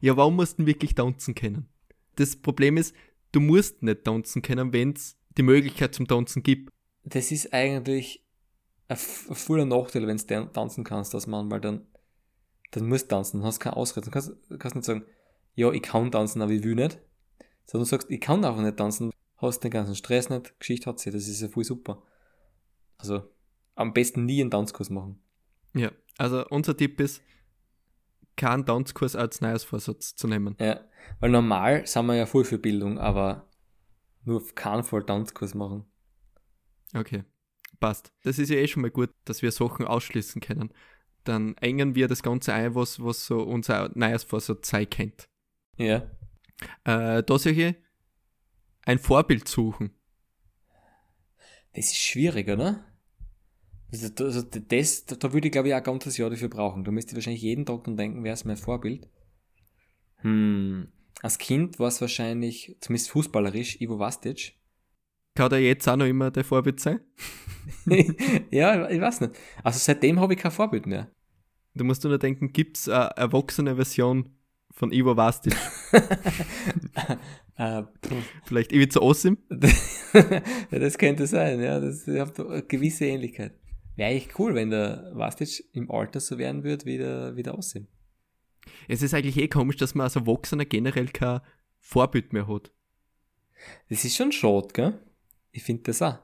Ja, 0.00 0.16
warum 0.16 0.36
musst 0.36 0.58
du 0.58 0.66
wirklich 0.66 0.94
tanzen 0.94 1.34
können? 1.34 1.68
Das 2.16 2.36
Problem 2.36 2.76
ist, 2.76 2.94
du 3.32 3.40
musst 3.40 3.82
nicht 3.82 4.04
tanzen 4.04 4.42
können, 4.42 4.72
wenn 4.72 4.92
es 4.92 5.16
die 5.36 5.42
Möglichkeit 5.42 5.94
zum 5.94 6.06
Tanzen 6.06 6.42
gibt. 6.42 6.70
Das 7.04 7.32
ist 7.32 7.52
eigentlich 7.52 8.24
ein, 8.88 8.96
voller 8.96 9.64
Nachteil, 9.64 10.06
wenn 10.06 10.18
du 10.18 10.52
tanzen 10.52 10.84
kannst, 10.84 11.14
dass 11.14 11.26
man 11.26 11.48
mal 11.48 11.60
dann, 11.60 11.86
dann 12.70 12.88
musst 12.88 13.08
tanzen, 13.08 13.38
dann 13.38 13.46
hast 13.46 13.58
du 13.58 13.64
keine 13.64 13.76
Ausrede. 13.76 14.06
Du 14.06 14.10
kannst, 14.10 14.32
kannst 14.58 14.76
nicht 14.76 14.84
sagen, 14.84 15.04
ja, 15.54 15.70
ich 15.72 15.82
kann 15.82 16.10
tanzen, 16.10 16.42
aber 16.42 16.52
ich 16.52 16.62
will 16.62 16.74
nicht. 16.74 16.98
Sondern 17.66 17.84
du 17.86 17.90
sagst, 17.90 18.10
ich 18.10 18.20
kann 18.20 18.44
einfach 18.44 18.62
nicht 18.62 18.76
tanzen, 18.76 19.10
hast 19.38 19.64
den 19.64 19.70
ganzen 19.70 19.96
Stress 19.96 20.30
nicht, 20.30 20.58
Geschichte 20.58 20.88
hat 20.88 20.98
sie, 20.98 21.10
das 21.10 21.28
ist 21.28 21.40
ja 21.40 21.48
voll 21.48 21.64
super. 21.64 22.02
Also, 22.98 23.22
am 23.74 23.92
besten 23.92 24.26
nie 24.26 24.40
einen 24.40 24.50
Tanzkurs 24.50 24.90
machen. 24.90 25.20
Ja, 25.74 25.90
also 26.18 26.46
unser 26.48 26.76
Tipp 26.76 27.00
ist, 27.00 27.22
keinen 28.36 28.66
Tanzkurs 28.66 29.16
als 29.16 29.40
Neujahrsvorsatz 29.40 30.14
zu 30.14 30.26
nehmen. 30.26 30.56
Ja, 30.58 30.80
weil 31.20 31.30
normal 31.30 31.86
sind 31.86 32.06
wir 32.06 32.14
ja 32.14 32.26
voll 32.26 32.44
für 32.44 32.58
Bildung, 32.58 32.98
aber 32.98 33.48
nur 34.24 34.38
auf 34.38 34.54
keinen 34.54 34.84
Fall 34.84 35.04
Tanzkurs 35.04 35.54
machen. 35.54 35.84
Okay, 36.94 37.24
passt. 37.80 38.12
Das 38.22 38.38
ist 38.38 38.50
ja 38.50 38.56
eh 38.56 38.68
schon 38.68 38.82
mal 38.82 38.90
gut, 38.90 39.10
dass 39.24 39.42
wir 39.42 39.50
Sachen 39.50 39.86
ausschließen 39.86 40.40
können. 40.40 40.72
Dann 41.24 41.56
engen 41.58 41.94
wir 41.94 42.08
das 42.08 42.22
Ganze 42.22 42.52
ein, 42.52 42.74
was, 42.74 43.02
was 43.02 43.26
so 43.26 43.42
unser 43.42 43.90
Neujahrsvorsatz 43.94 44.68
sein 44.68 44.88
kennt. 44.88 45.28
Ja. 45.76 46.10
Äh, 46.84 47.22
da 47.22 47.36
ich 47.36 47.76
ein 48.84 48.98
Vorbild 48.98 49.48
suchen. 49.48 49.94
Das 51.74 51.86
ist 51.86 51.96
schwierig, 51.96 52.48
oder? 52.48 52.84
Also, 53.92 54.24
also 54.24 54.42
das, 54.42 55.04
da 55.04 55.32
würde 55.32 55.48
ich 55.48 55.52
glaube 55.52 55.68
ich 55.68 55.74
auch 55.74 55.78
ein 55.78 55.84
ganzes 55.84 56.16
Jahr 56.16 56.30
dafür 56.30 56.48
brauchen. 56.48 56.82
Da 56.84 56.90
müsste 56.90 57.12
ich 57.12 57.16
wahrscheinlich 57.16 57.42
jeden 57.42 57.66
Tag 57.66 57.84
dann 57.84 57.96
denken, 57.96 58.24
wer 58.24 58.32
ist 58.32 58.46
mein 58.46 58.56
Vorbild? 58.56 59.06
Hm, 60.16 60.88
als 61.20 61.38
Kind 61.38 61.78
war 61.78 61.88
es 61.88 62.00
wahrscheinlich, 62.00 62.76
zumindest 62.80 63.10
fußballerisch, 63.10 63.80
Ivo 63.80 63.98
Vastic. 63.98 64.54
Kann 65.34 65.50
der 65.50 65.60
jetzt 65.60 65.88
auch 65.88 65.96
noch 65.96 66.06
immer 66.06 66.30
der 66.30 66.44
Vorbild 66.44 66.80
sein? 66.80 67.00
ja, 68.50 68.88
ich 68.88 69.00
weiß 69.00 69.20
nicht. 69.22 69.34
Also 69.62 69.78
seitdem 69.78 70.20
habe 70.20 70.34
ich 70.34 70.40
kein 70.40 70.52
Vorbild 70.52 70.86
mehr. 70.86 71.10
Du 71.74 71.84
musst 71.84 72.04
nur 72.04 72.18
denken, 72.18 72.52
gibt 72.52 72.76
es 72.76 72.88
eine 72.88 73.10
erwachsene 73.16 73.76
Version 73.76 74.28
von 74.70 74.92
Ivo 74.92 75.16
Vastic? 75.16 75.54
uh, 77.58 77.82
Vielleicht 78.44 78.72
Ivica 78.72 79.00
Osim? 79.00 79.38
ja, 80.70 80.78
das 80.78 80.98
könnte 80.98 81.26
sein, 81.26 81.60
ja. 81.60 81.80
Das 81.80 82.06
hat 82.06 82.38
eine 82.40 82.62
gewisse 82.62 83.06
Ähnlichkeit. 83.06 83.54
Wäre 83.96 84.10
eigentlich 84.10 84.38
cool, 84.38 84.54
wenn 84.54 84.70
der 84.70 85.10
Vastic 85.14 85.64
im 85.72 85.90
Alter 85.90 86.20
so 86.20 86.38
werden 86.38 86.64
würde 86.64 86.86
wie 86.86 86.98
der, 86.98 87.36
wie 87.36 87.42
der 87.42 87.56
Osim. 87.56 87.86
Es 88.88 89.02
ist 89.02 89.12
eigentlich 89.12 89.36
eh 89.36 89.48
komisch, 89.48 89.76
dass 89.76 89.94
man 89.94 90.04
als 90.04 90.16
Erwachsener 90.16 90.64
generell 90.64 91.08
kein 91.08 91.40
Vorbild 91.78 92.32
mehr 92.32 92.48
hat. 92.48 92.70
Das 93.88 94.04
ist 94.04 94.16
schon 94.16 94.32
schade, 94.32 94.68
gell? 94.72 94.98
Ich 95.50 95.62
finde 95.62 95.82
das 95.84 96.02
auch. 96.02 96.18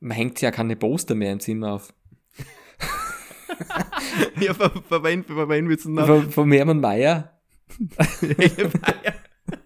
Man 0.00 0.16
hängt 0.16 0.40
ja 0.40 0.50
keine 0.50 0.76
Poster 0.76 1.14
mehr 1.14 1.32
im 1.32 1.40
Zimmer 1.40 1.74
auf. 1.74 1.94
ja, 4.40 4.54
von, 4.54 4.82
von, 4.82 5.02
wen, 5.02 5.24
von 5.24 5.48
wen 5.48 5.68
willst 5.68 5.86
du 5.86 5.90
noch? 5.90 6.06
Von, 6.06 6.30
von 6.30 6.52
Hermann 6.52 6.80
Mayer. 6.80 7.40
Mayer. 8.20 9.14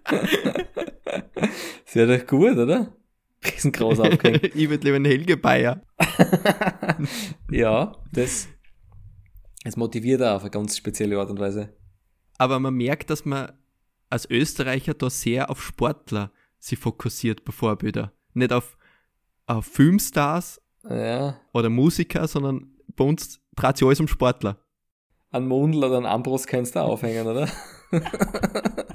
das 1.84 1.94
wäre 1.94 2.18
doch 2.18 2.26
gut, 2.26 2.56
oder? 2.56 2.96
Riesengroß 3.44 4.00
aufgehängt. 4.00 4.44
ich 4.54 4.68
würde 4.68 4.84
lieber 4.84 4.96
einen 4.96 5.04
Helge 5.04 5.36
Bayer. 5.36 5.82
ja, 7.50 7.96
das, 8.12 8.48
das 9.64 9.76
motiviert 9.76 10.22
auch 10.22 10.36
auf 10.36 10.42
eine 10.42 10.50
ganz 10.50 10.76
spezielle 10.76 11.18
Art 11.18 11.30
und 11.30 11.40
Weise. 11.40 11.74
Aber 12.38 12.58
man 12.58 12.74
merkt, 12.74 13.10
dass 13.10 13.24
man 13.24 13.52
als 14.10 14.28
Österreicher 14.28 14.94
da 14.94 15.10
sehr 15.10 15.50
auf 15.50 15.62
Sportler 15.62 16.32
sich 16.58 16.78
fokussiert 16.78 17.44
bei 17.44 17.52
Vorbildern. 17.52 18.10
Nicht 18.34 18.52
auf, 18.52 18.76
auf 19.46 19.66
Filmstars 19.66 20.60
ja. 20.88 21.40
oder 21.52 21.68
Musiker, 21.68 22.28
sondern 22.28 22.76
bei 22.94 23.04
uns 23.04 23.40
dreht 23.56 23.76
sich 23.76 23.86
alles 23.86 24.00
um 24.00 24.08
Sportler. 24.08 24.58
Ein 25.30 25.46
Mundl 25.48 25.84
oder 25.84 25.96
ein 25.96 26.06
Ambros 26.06 26.46
kannst 26.46 26.76
du 26.76 26.80
aufhängen, 26.80 27.26
oder? 27.26 27.48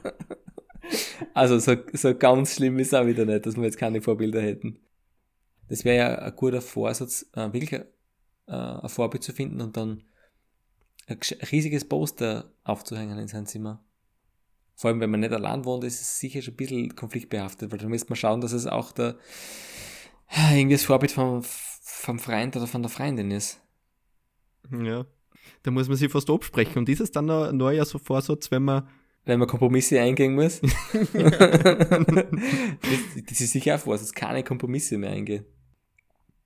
also 1.38 1.60
so, 1.60 1.75
so 1.94 2.15
ganz 2.15 2.56
schlimm 2.56 2.79
ist 2.79 2.96
auch 2.96 3.06
wieder 3.06 3.25
nicht, 3.25 3.46
dass 3.46 3.56
wir 3.56 3.63
jetzt 3.63 3.77
keine 3.77 4.01
Vorbilder 4.01 4.41
hätten. 4.41 4.79
Das 5.70 5.86
wäre 5.86 5.98
ja 5.98 6.20
ein 6.20 6.36
guter 6.36 6.62
Vorsatz, 6.62 7.29
äh, 7.34 7.53
wirklich 7.53 7.74
äh, 7.74 7.84
ein 8.48 8.89
Vorbild 8.89 9.24
zu 9.24 9.34
finden 9.34 9.62
und 9.62 9.77
dann 9.77 10.03
ein 11.08 11.20
riesiges 11.51 11.86
Poster 11.86 12.51
aufzuhängen 12.63 13.20
in 13.20 13.27
sein 13.27 13.46
Zimmer. 13.46 13.84
Vor 14.75 14.89
allem, 14.89 15.00
wenn 15.00 15.12
man 15.12 15.20
nicht 15.20 15.34
allein 15.34 15.65
wohnt, 15.65 15.84
ist 15.84 16.01
es 16.01 16.20
sicher 16.20 16.41
schon 16.41 16.53
ein 16.53 16.58
bisschen 16.58 16.96
konfliktbehaftet, 16.96 17.72
weil 17.72 17.79
da 17.79 17.88
müsste 17.88 18.10
man 18.10 18.15
schauen, 18.15 18.41
dass 18.41 18.51
es 18.51 18.67
auch 18.67 18.91
der, 18.91 19.17
irgendwie 20.51 20.75
das 20.75 20.86
Vorbild 20.86 21.12
vom, 21.12 21.44
vom 21.44 22.20
Freund 22.20 22.56
oder 22.56 22.67
von 22.67 22.82
der 22.82 22.91
Freundin 22.91 23.32
ist. 23.32 23.60
Ja. 24.72 25.06
Da 25.63 25.72
muss 25.72 25.88
man 25.88 25.98
sich 25.98 26.12
fast 26.12 26.29
absprechen. 26.29 26.79
Und 26.79 26.89
ist 26.89 27.00
es 27.00 27.12
dann 27.12 27.29
ein 27.29 27.58
neuer 27.58 27.86
Vorsatz, 27.86 28.51
wenn 28.51 28.63
man. 28.63 28.88
Wenn 29.27 29.39
man 29.39 29.48
Kompromisse 29.50 30.00
eingehen 30.00 30.36
muss? 30.36 30.62
das, 30.62 30.72
das, 33.27 33.41
ist 33.41 33.51
sicher 33.51 33.74
ein 33.74 33.79
Vorsatz, 33.79 34.13
keine 34.13 34.41
Kompromisse 34.41 34.98
mehr 34.98 35.10
eingehen. 35.10 35.43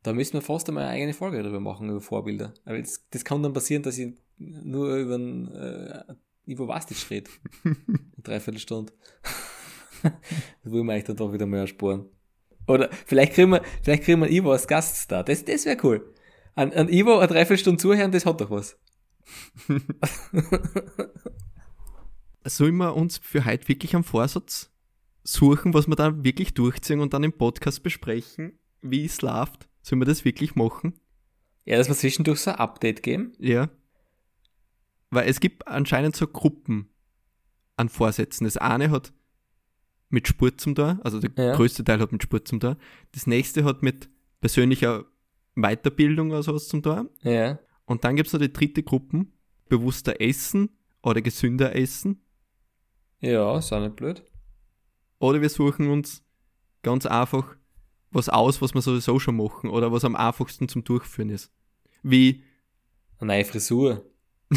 Da 0.02 0.14
müssen 0.14 0.34
wir 0.34 0.42
fast 0.42 0.68
einmal 0.68 0.86
eine 0.86 0.94
eigene 0.94 1.14
Folge 1.14 1.44
darüber 1.44 1.60
machen, 1.60 1.90
über 1.90 2.02
Vorbilder. 2.02 2.56
Aber 2.66 2.80
das, 2.80 3.06
das 3.12 3.24
kann 3.24 3.44
dann 3.44 3.54
passieren, 3.54 3.84
dass 3.84 4.00
ich 4.00 4.16
nur 4.40 4.96
über 4.96 5.14
einen 5.14 5.54
äh, 5.54 6.04
Ivo 6.48 6.68
Vastic 6.68 7.08
rede. 7.12 7.30
Eine 7.64 7.76
Dreiviertelstunde. 8.24 8.92
das 10.02 10.74
wollen 10.74 10.88
wir 10.88 10.94
eigentlich 10.94 11.04
dann 11.04 11.18
doch 11.18 11.32
wieder 11.32 11.46
mal 11.46 11.60
ersparen. 11.60 12.06
Oder 12.68 12.90
vielleicht 13.06 13.34
kriegen 13.34 13.52
wir, 13.52 13.62
vielleicht 13.84 14.04
kriegen 14.04 14.22
wir 14.22 14.32
Ivo 14.32 14.52
als 14.52 14.68
Gaststar. 14.68 15.24
Das, 15.24 15.46
das 15.46 15.68
wäre 15.68 15.78
cool. 15.84 16.12
An, 16.56 16.74
an 16.74 16.90
Ivo 16.90 17.20
eine 17.20 17.28
Dreiviertelstunde 17.28 17.80
zuhören, 17.80 18.12
das 18.12 18.26
hat 18.26 18.42
doch 18.42 18.50
was. 18.50 18.80
Sollen 22.44 22.78
wir 22.78 22.96
uns 22.96 23.20
für 23.20 23.46
heute 23.46 23.68
wirklich 23.68 23.96
am 23.96 24.04
Vorsatz 24.04 24.72
suchen, 25.24 25.74
was 25.74 25.88
wir 25.88 25.96
da 25.96 26.24
wirklich 26.24 26.54
durchziehen 26.54 27.00
und 27.00 27.14
dann 27.14 27.24
im 27.24 27.34
Podcast 27.34 27.84
besprechen, 27.84 28.58
wie 28.82 29.06
es 29.06 29.22
läuft? 29.22 29.70
Sollen 29.82 30.02
wir 30.02 30.06
das 30.06 30.26
wirklich 30.26 30.56
machen? 30.56 30.94
Ja, 31.66 31.78
dass 31.78 31.88
wir 31.88 31.96
zwischendurch 31.96 32.40
so 32.40 32.52
ein 32.52 32.58
Update 32.58 33.04
geben? 33.04 33.34
Ja. 33.40 33.70
Weil 35.12 35.30
es 35.30 35.40
gibt 35.40 35.68
anscheinend 35.68 36.16
so 36.16 36.26
Gruppen 36.26 36.90
an 37.76 37.90
Vorsätzen. 37.90 38.46
Das 38.46 38.58
eine 38.58 38.90
hat 38.90 39.14
mit 40.10 40.28
Sport 40.28 40.60
zum 40.60 40.76
da, 40.76 41.00
also 41.04 41.20
der 41.20 41.32
ja. 41.44 41.56
größte 41.56 41.84
Teil 41.84 42.00
hat 42.00 42.12
mit 42.12 42.24
Sport 42.24 42.48
zum 42.48 42.60
da. 42.60 42.78
Das 43.12 43.28
nächste 43.28 43.64
hat 43.64 43.82
mit 43.84 44.10
persönlicher 44.40 45.06
Weiterbildung 45.56 46.32
oder 46.32 46.44
sowas 46.44 46.68
zum 46.68 46.82
da. 46.82 47.06
Ja. 47.22 47.60
Und 47.86 48.04
dann 48.04 48.16
gibt 48.16 48.28
es 48.28 48.34
noch 48.34 48.40
die 48.40 48.52
dritte 48.52 48.84
Gruppe, 48.84 49.26
bewusster 49.70 50.20
essen 50.20 50.70
oder 51.02 51.22
gesünder 51.22 51.76
essen. 51.76 52.22
Ja, 53.22 53.58
ist 53.58 53.72
auch 53.72 53.80
nicht 53.80 53.96
blöd. 53.96 54.24
Oder 55.20 55.42
wir 55.42 55.50
suchen 55.50 55.90
uns 55.90 56.24
ganz 56.82 57.06
einfach 57.06 57.56
was 58.10 58.28
aus, 58.28 58.62
was 58.62 58.74
wir 58.74 58.82
sowieso 58.82 59.20
schon 59.20 59.38
machen 59.38 59.70
oder 59.70 59.92
was 59.92 60.04
am 60.04 60.16
einfachsten 60.16 60.68
zum 60.68 60.84
Durchführen 60.84 61.30
ist. 61.30 61.52
Wie 62.04 62.44
eine 63.20 63.34
neue 63.34 63.46
Frisur. 63.46 64.06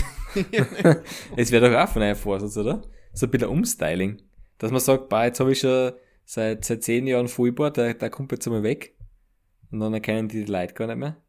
Es 1.36 1.52
wäre 1.52 1.70
doch 1.70 1.78
auch 1.78 1.94
ein 1.94 2.00
neuer 2.00 2.16
Vorsatz, 2.16 2.56
oder? 2.56 2.82
So 3.12 3.26
ein 3.26 3.30
bisschen 3.30 3.48
Umstyling. 3.48 4.20
Dass 4.58 4.72
man 4.72 4.80
sagt, 4.80 5.08
bah, 5.08 5.26
jetzt 5.26 5.38
habe 5.38 5.52
ich 5.52 5.60
schon 5.60 5.92
seit, 6.24 6.64
seit 6.64 6.82
zehn 6.82 7.06
Jahren 7.06 7.28
Vollbart, 7.28 7.76
der, 7.76 7.94
der 7.94 8.10
kommt 8.10 8.32
jetzt 8.32 8.46
einmal 8.46 8.64
weg. 8.64 8.96
Und 9.70 9.80
dann 9.80 9.94
erkennen 9.94 10.28
die, 10.28 10.44
die 10.44 10.50
Leute 10.50 10.74
gar 10.74 10.88
nicht 10.88 10.96
mehr. 10.96 11.22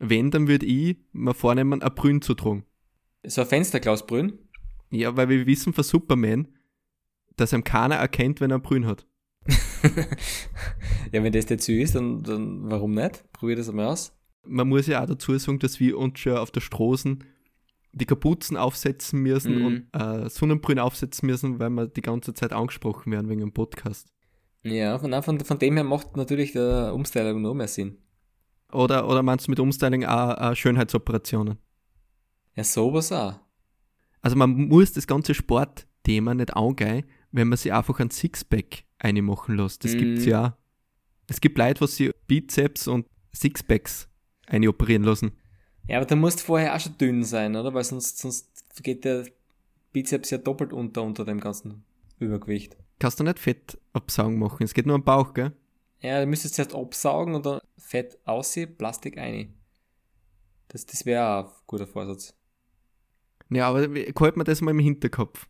Wenn, 0.00 0.30
dann 0.30 0.48
würde 0.48 0.66
ich 0.66 0.96
mir 1.12 1.34
vornehmen, 1.34 1.82
ein 1.82 1.94
Brünn 1.94 2.22
zu 2.22 2.34
tragen. 2.34 2.64
So 3.24 3.42
ein 3.42 3.46
Fensterglasbrünn? 3.46 4.38
Ja, 4.90 5.16
weil 5.16 5.28
wir 5.28 5.46
wissen 5.46 5.72
von 5.72 5.84
Superman, 5.84 6.48
dass 7.36 7.52
ihm 7.52 7.64
keiner 7.64 7.96
erkennt, 7.96 8.40
wenn 8.40 8.50
er 8.50 8.58
Brünn 8.58 8.86
hat. 8.86 9.06
ja, 11.12 11.22
wenn 11.22 11.32
das 11.32 11.46
dazu 11.46 11.72
ist, 11.72 11.94
dann, 11.94 12.22
dann 12.22 12.70
warum 12.70 12.94
nicht? 12.94 13.24
Probier 13.32 13.56
das 13.56 13.68
einmal 13.68 13.86
aus. 13.86 14.12
Man 14.46 14.68
muss 14.68 14.86
ja 14.86 15.02
auch 15.02 15.06
dazu 15.06 15.36
sagen, 15.38 15.58
dass 15.58 15.80
wir 15.80 15.98
uns 15.98 16.18
schon 16.18 16.36
auf 16.36 16.50
der 16.50 16.60
Straße 16.60 17.18
die 17.92 18.06
Kapuzen 18.06 18.56
aufsetzen 18.56 19.20
müssen 19.20 19.62
mm. 19.62 19.66
und 19.66 19.88
äh, 19.92 20.28
Sonnenbrille 20.28 20.82
aufsetzen 20.82 21.26
müssen, 21.26 21.58
weil 21.58 21.70
wir 21.70 21.86
die 21.86 22.02
ganze 22.02 22.34
Zeit 22.34 22.52
angesprochen 22.52 23.10
werden 23.12 23.28
wegen 23.28 23.40
dem 23.40 23.52
Podcast. 23.52 24.08
Ja, 24.62 24.98
von, 24.98 25.22
von, 25.22 25.40
von 25.40 25.58
dem 25.58 25.74
her 25.74 25.84
macht 25.84 26.16
natürlich 26.16 26.52
der 26.52 26.92
Umstyling 26.94 27.40
noch 27.40 27.54
mehr 27.54 27.68
Sinn. 27.68 27.98
Oder, 28.72 29.08
oder 29.08 29.22
meinst 29.22 29.46
du 29.46 29.50
mit 29.50 29.60
Umstyling 29.60 30.04
auch, 30.04 30.36
auch 30.36 30.54
Schönheitsoperationen? 30.54 31.58
Ja, 32.54 32.64
sowas 32.64 33.12
auch. 33.12 33.40
Also 34.20 34.36
man 34.36 34.68
muss 34.68 34.92
das 34.92 35.06
ganze 35.06 35.34
Sportthema 35.34 36.34
nicht 36.34 36.56
angehen, 36.56 37.04
wenn 37.32 37.48
man 37.48 37.58
sich 37.58 37.72
einfach 37.72 38.00
ein 38.00 38.10
Sixpack 38.10 38.84
einmachen 38.98 39.56
lässt. 39.56 39.84
Das 39.84 39.94
mm. 39.94 39.98
gibt's 39.98 40.24
mhm. 40.24 40.30
ja. 40.30 40.58
Es 41.28 41.40
gibt 41.40 41.58
Leute, 41.58 41.80
was 41.80 41.96
sie 41.96 42.10
Bizeps 42.26 42.88
und 42.88 43.06
Sixpacks 43.34 44.08
einoperieren 44.46 45.04
lassen. 45.04 45.32
Ja, 45.86 45.98
aber 45.98 46.06
da 46.06 46.16
musst 46.16 46.40
du 46.40 46.44
vorher 46.44 46.74
auch 46.74 46.80
schon 46.80 46.96
dünn 46.98 47.24
sein, 47.24 47.54
oder? 47.56 47.72
Weil 47.74 47.84
sonst, 47.84 48.18
sonst 48.18 48.50
geht 48.82 49.04
der 49.04 49.26
Bizeps 49.92 50.30
ja 50.30 50.38
doppelt 50.38 50.72
unter 50.72 51.02
unter 51.02 51.24
dem 51.24 51.40
ganzen 51.40 51.84
Übergewicht. 52.18 52.76
Kannst 52.98 53.20
du 53.20 53.24
nicht 53.24 53.38
Fettabsaugen 53.38 54.38
machen? 54.38 54.64
Es 54.64 54.74
geht 54.74 54.86
nur 54.86 54.96
am 54.96 55.04
Bauch, 55.04 55.34
gell? 55.34 55.52
Ja, 56.00 56.20
du 56.20 56.26
müsstest 56.26 56.54
zuerst 56.54 56.74
absaugen 56.74 57.34
und 57.34 57.46
dann 57.46 57.60
Fett 57.76 58.18
aussehen, 58.24 58.76
Plastik 58.76 59.18
ein. 59.18 59.54
Das, 60.68 60.86
das 60.86 61.06
wäre 61.06 61.26
auch 61.26 61.46
ein 61.46 61.52
guter 61.66 61.86
Vorsatz. 61.86 62.34
Ja, 63.50 63.68
aber 63.68 63.80
halt 63.80 64.36
man 64.36 64.44
das 64.44 64.60
mal 64.60 64.72
im 64.72 64.78
Hinterkopf. 64.78 65.46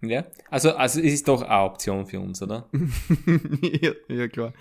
Ja, 0.00 0.26
also, 0.50 0.74
also 0.74 1.00
es 1.00 1.12
ist 1.12 1.28
doch 1.28 1.42
eine 1.42 1.62
Option 1.62 2.06
für 2.06 2.18
uns, 2.18 2.42
oder? 2.42 2.68
ja, 3.62 3.92
ja, 4.08 4.28
klar. 4.28 4.52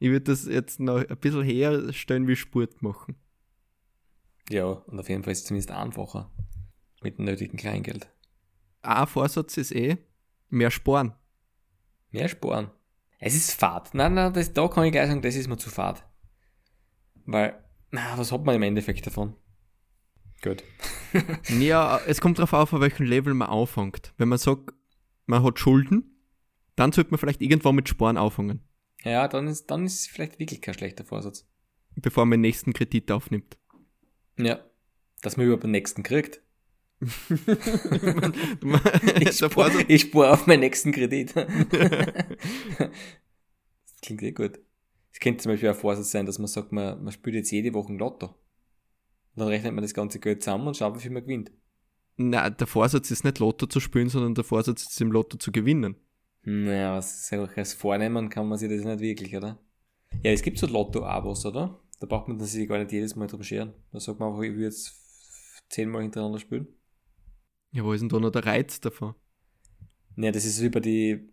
Ich 0.00 0.10
würde 0.10 0.24
das 0.24 0.46
jetzt 0.46 0.80
noch 0.80 1.08
ein 1.08 1.16
bisschen 1.18 1.44
herstellen 1.44 2.26
wie 2.26 2.36
Sport 2.36 2.82
machen. 2.82 3.16
Ja, 4.48 4.64
und 4.64 4.98
auf 4.98 5.08
jeden 5.08 5.22
Fall 5.22 5.32
ist 5.32 5.40
es 5.40 5.44
zumindest 5.44 5.70
einfacher. 5.70 6.30
Mit 7.02 7.18
dem 7.18 7.26
nötigen 7.26 7.56
Kleingeld. 7.56 8.08
Ein 8.82 9.06
Vorsatz 9.06 9.56
ist 9.56 9.72
eh, 9.72 9.98
mehr 10.48 10.70
sparen. 10.70 11.12
Mehr 12.10 12.28
sparen. 12.28 12.70
Es 13.20 13.34
ist 13.34 13.52
Fahrt. 13.52 13.94
Nein, 13.94 14.14
nein, 14.14 14.32
das, 14.32 14.52
da 14.52 14.68
kann 14.68 14.84
ich 14.84 14.92
gleich 14.92 15.08
sagen, 15.08 15.22
das 15.22 15.34
ist 15.34 15.48
mir 15.48 15.58
zu 15.58 15.70
Fahrt. 15.70 16.04
Weil, 17.26 17.62
na, 17.90 18.16
was 18.16 18.32
hat 18.32 18.44
man 18.44 18.54
im 18.54 18.62
Endeffekt 18.62 19.06
davon? 19.06 19.34
Gut. 20.42 20.62
ja, 21.58 22.00
es 22.06 22.20
kommt 22.20 22.38
darauf 22.38 22.52
auf, 22.52 22.72
auf 22.72 22.80
welchem 22.80 23.06
Level 23.06 23.34
man 23.34 23.48
anfängt. 23.48 24.12
Wenn 24.18 24.28
man 24.28 24.38
sagt, 24.38 24.72
man 25.26 25.42
hat 25.42 25.58
Schulden, 25.58 26.22
dann 26.76 26.92
sollte 26.92 27.10
man 27.10 27.18
vielleicht 27.18 27.40
irgendwann 27.40 27.74
mit 27.74 27.88
Sparen 27.88 28.16
anfangen. 28.16 28.62
Ja, 29.02 29.26
dann 29.28 29.48
ist, 29.48 29.66
dann 29.66 29.84
ist 29.84 30.00
es 30.00 30.06
vielleicht 30.06 30.38
wirklich 30.38 30.60
kein 30.60 30.74
schlechter 30.74 31.04
Vorsatz. 31.04 31.48
bevor 31.96 32.24
man 32.24 32.38
den 32.38 32.42
nächsten 32.42 32.72
Kredit 32.72 33.10
aufnimmt. 33.10 33.58
Ja. 34.38 34.60
Dass 35.22 35.36
man 35.36 35.46
überhaupt 35.46 35.64
den 35.64 35.72
nächsten 35.72 36.04
kriegt. 36.04 36.40
ich, 39.20 39.36
spare, 39.36 39.82
ich 39.86 40.02
spare 40.02 40.32
auf 40.32 40.46
meinen 40.46 40.60
nächsten 40.60 40.92
Kredit. 40.92 41.34
das 41.36 41.50
klingt 44.02 44.22
eh 44.22 44.32
gut. 44.32 44.60
Es 45.12 45.20
könnte 45.20 45.42
zum 45.42 45.52
Beispiel 45.52 45.68
ein 45.68 45.74
Vorsatz 45.74 46.10
sein, 46.10 46.26
dass 46.26 46.38
man 46.38 46.48
sagt, 46.48 46.72
man, 46.72 47.02
man 47.02 47.12
spielt 47.12 47.36
jetzt 47.36 47.50
jede 47.50 47.74
Woche 47.74 47.92
ein 47.92 47.98
Lotto. 47.98 48.34
Und 49.38 49.42
dann 49.42 49.48
rechnet 49.50 49.72
man 49.72 49.82
das 49.82 49.94
ganze 49.94 50.18
Geld 50.18 50.42
zusammen 50.42 50.66
und 50.66 50.76
schaut, 50.76 50.96
wie 50.96 51.00
viel 51.00 51.12
man 51.12 51.22
gewinnt. 51.22 51.52
Na, 52.16 52.50
der 52.50 52.66
Vorsatz 52.66 53.12
ist 53.12 53.22
nicht 53.22 53.38
Lotto 53.38 53.66
zu 53.66 53.78
spielen, 53.78 54.08
sondern 54.08 54.34
der 54.34 54.42
Vorsatz 54.42 54.82
ist 54.82 55.00
im 55.00 55.12
Lotto 55.12 55.38
zu 55.38 55.52
gewinnen. 55.52 55.94
Naja, 56.42 56.96
was 56.96 57.20
ist 57.20 57.32
eigentlich 57.32 57.56
als 57.56 57.72
Vornehmen 57.72 58.30
kann 58.30 58.48
man 58.48 58.58
sich 58.58 58.68
das 58.68 58.84
nicht 58.84 58.98
wirklich, 58.98 59.36
oder? 59.36 59.56
Ja, 60.24 60.32
es 60.32 60.42
gibt 60.42 60.58
so 60.58 60.66
Lotto-Abos, 60.66 61.46
oder? 61.46 61.80
Da 62.00 62.08
braucht 62.08 62.26
man 62.26 62.40
sich 62.40 62.68
gar 62.68 62.78
nicht 62.78 62.90
jedes 62.90 63.14
Mal 63.14 63.28
drum 63.28 63.44
scheren. 63.44 63.74
Da 63.92 64.00
sagt 64.00 64.18
man 64.18 64.30
einfach, 64.30 64.42
ich 64.42 64.56
will 64.56 64.64
jetzt 64.64 64.92
zehnmal 65.68 66.02
hintereinander 66.02 66.40
spielen. 66.40 66.66
Ja, 67.70 67.84
wo 67.84 67.92
ist 67.92 68.00
denn 68.00 68.08
da 68.08 68.18
noch 68.18 68.32
der 68.32 68.44
Reiz 68.44 68.80
davon? 68.80 69.14
Ja, 70.16 70.32
das 70.32 70.44
ist 70.44 70.60
wie 70.60 70.68
bei 70.68 70.80
die, 70.80 71.32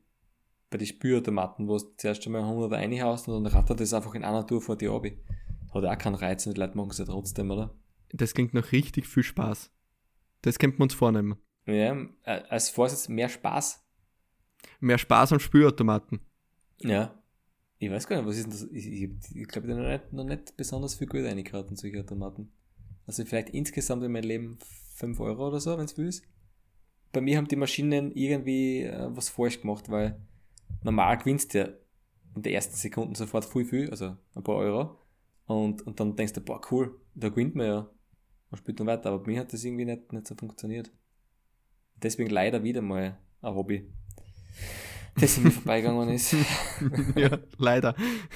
bei 0.70 0.78
die 0.78 0.86
Spürautomaten, 0.86 1.68
wo 1.68 1.80
du 1.80 1.86
zuerst 1.98 2.24
einmal 2.28 2.44
100 2.44 2.72
reinhaust 2.72 3.28
und 3.28 3.44
dann 3.44 3.52
rattert 3.52 3.80
das 3.80 3.96
einfach 3.96 4.14
in 4.14 4.24
einer 4.24 4.46
Tour 4.46 4.62
vor 4.62 4.76
dir 4.76 4.92
ab. 4.92 5.08
Hat 5.74 5.84
auch 5.84 5.98
keinen 5.98 6.14
Reiz 6.14 6.46
und 6.46 6.56
die 6.56 6.62
Leute 6.62 6.78
machen 6.78 6.92
es 6.92 7.00
ja 7.00 7.06
trotzdem, 7.06 7.50
oder? 7.50 7.76
Das 8.12 8.34
klingt 8.34 8.54
nach 8.54 8.72
richtig 8.72 9.08
viel 9.08 9.24
Spaß. 9.24 9.72
Das 10.42 10.60
könnten 10.60 10.80
wir 10.80 10.84
uns 10.84 10.94
vornehmen. 10.94 11.38
Ja, 11.66 11.98
äh, 12.24 12.44
als 12.50 12.70
Vorsatz 12.70 13.10
mehr 13.10 13.30
Spaß. 13.30 13.84
Mehr 14.80 14.98
Spaß 14.98 15.34
am 15.34 15.40
Spielautomaten. 15.40 16.20
Ja. 16.80 17.18
Ich 17.78 17.92
weiß 17.92 18.08
gar 18.08 18.18
nicht, 18.18 18.28
was 18.28 18.38
ist 18.38 18.44
denn 18.44 18.52
das? 18.52 18.64
Ich, 18.72 18.88
ich, 18.88 19.10
ich 19.36 19.48
glaube, 19.48 19.68
ich 19.68 19.74
habe 19.74 19.82
noch 19.82 19.90
nicht, 19.90 20.14
noch 20.14 20.24
nicht 20.24 20.56
besonders 20.56 20.96
viel 20.96 21.08
Geld 21.08 21.28
reingehauen 21.28 21.68
in 21.70 21.76
solche 21.76 22.00
Automaten. 22.00 22.52
Also 23.06 23.26
vielleicht 23.26 23.50
insgesamt 23.50 24.04
in 24.04 24.12
meinem 24.12 24.28
Leben 24.28 24.60
5 24.96 25.20
Euro 25.20 25.48
oder 25.48 25.60
so, 25.60 25.78
wenn 25.78 25.86
es 25.86 25.98
willst. 25.98 26.24
Bei 27.12 27.22
mir 27.22 27.38
haben 27.38 27.48
die 27.48 27.56
Maschinen 27.56 28.12
irgendwie 28.12 28.84
äh, 28.84 29.08
was 29.16 29.30
falsch 29.30 29.62
gemacht, 29.62 29.90
weil 29.90 30.20
normal 30.84 31.18
gewinnst 31.18 31.54
du 31.54 31.60
ja 31.60 31.70
in 32.36 32.42
der 32.42 32.54
ersten 32.54 32.76
Sekunde 32.76 33.18
sofort 33.18 33.46
viel, 33.46 33.66
viel, 33.66 33.90
also 33.90 34.16
ein 34.36 34.44
paar 34.44 34.56
Euro. 34.56 35.00
Und, 35.46 35.86
und 35.86 36.00
dann 36.00 36.16
denkst 36.16 36.34
du, 36.34 36.42
boah, 36.42 36.62
cool, 36.72 37.00
da 37.14 37.30
gewinnt 37.30 37.56
man 37.56 37.68
ja. 37.68 37.90
Man 38.50 38.58
spielt 38.58 38.80
dann 38.80 38.88
weiter, 38.88 39.10
aber 39.10 39.20
bei 39.20 39.32
mir 39.32 39.40
hat 39.42 39.54
das 39.54 39.64
irgendwie 39.64 39.86
nicht, 39.86 40.14
nicht 40.14 40.28
so 40.28 40.36
funktioniert. 40.36 40.92
Deswegen 42.02 42.30
leider 42.30 42.64
wieder 42.64 42.82
mal 42.82 43.18
ein 43.42 43.56
Hobby, 43.56 43.88
das 45.16 45.38
in 45.38 45.44
mir 45.44 45.52
vorbeigegangen 45.52 46.10
ist. 46.10 46.36
ja, 47.16 47.38
leider. 47.58 47.96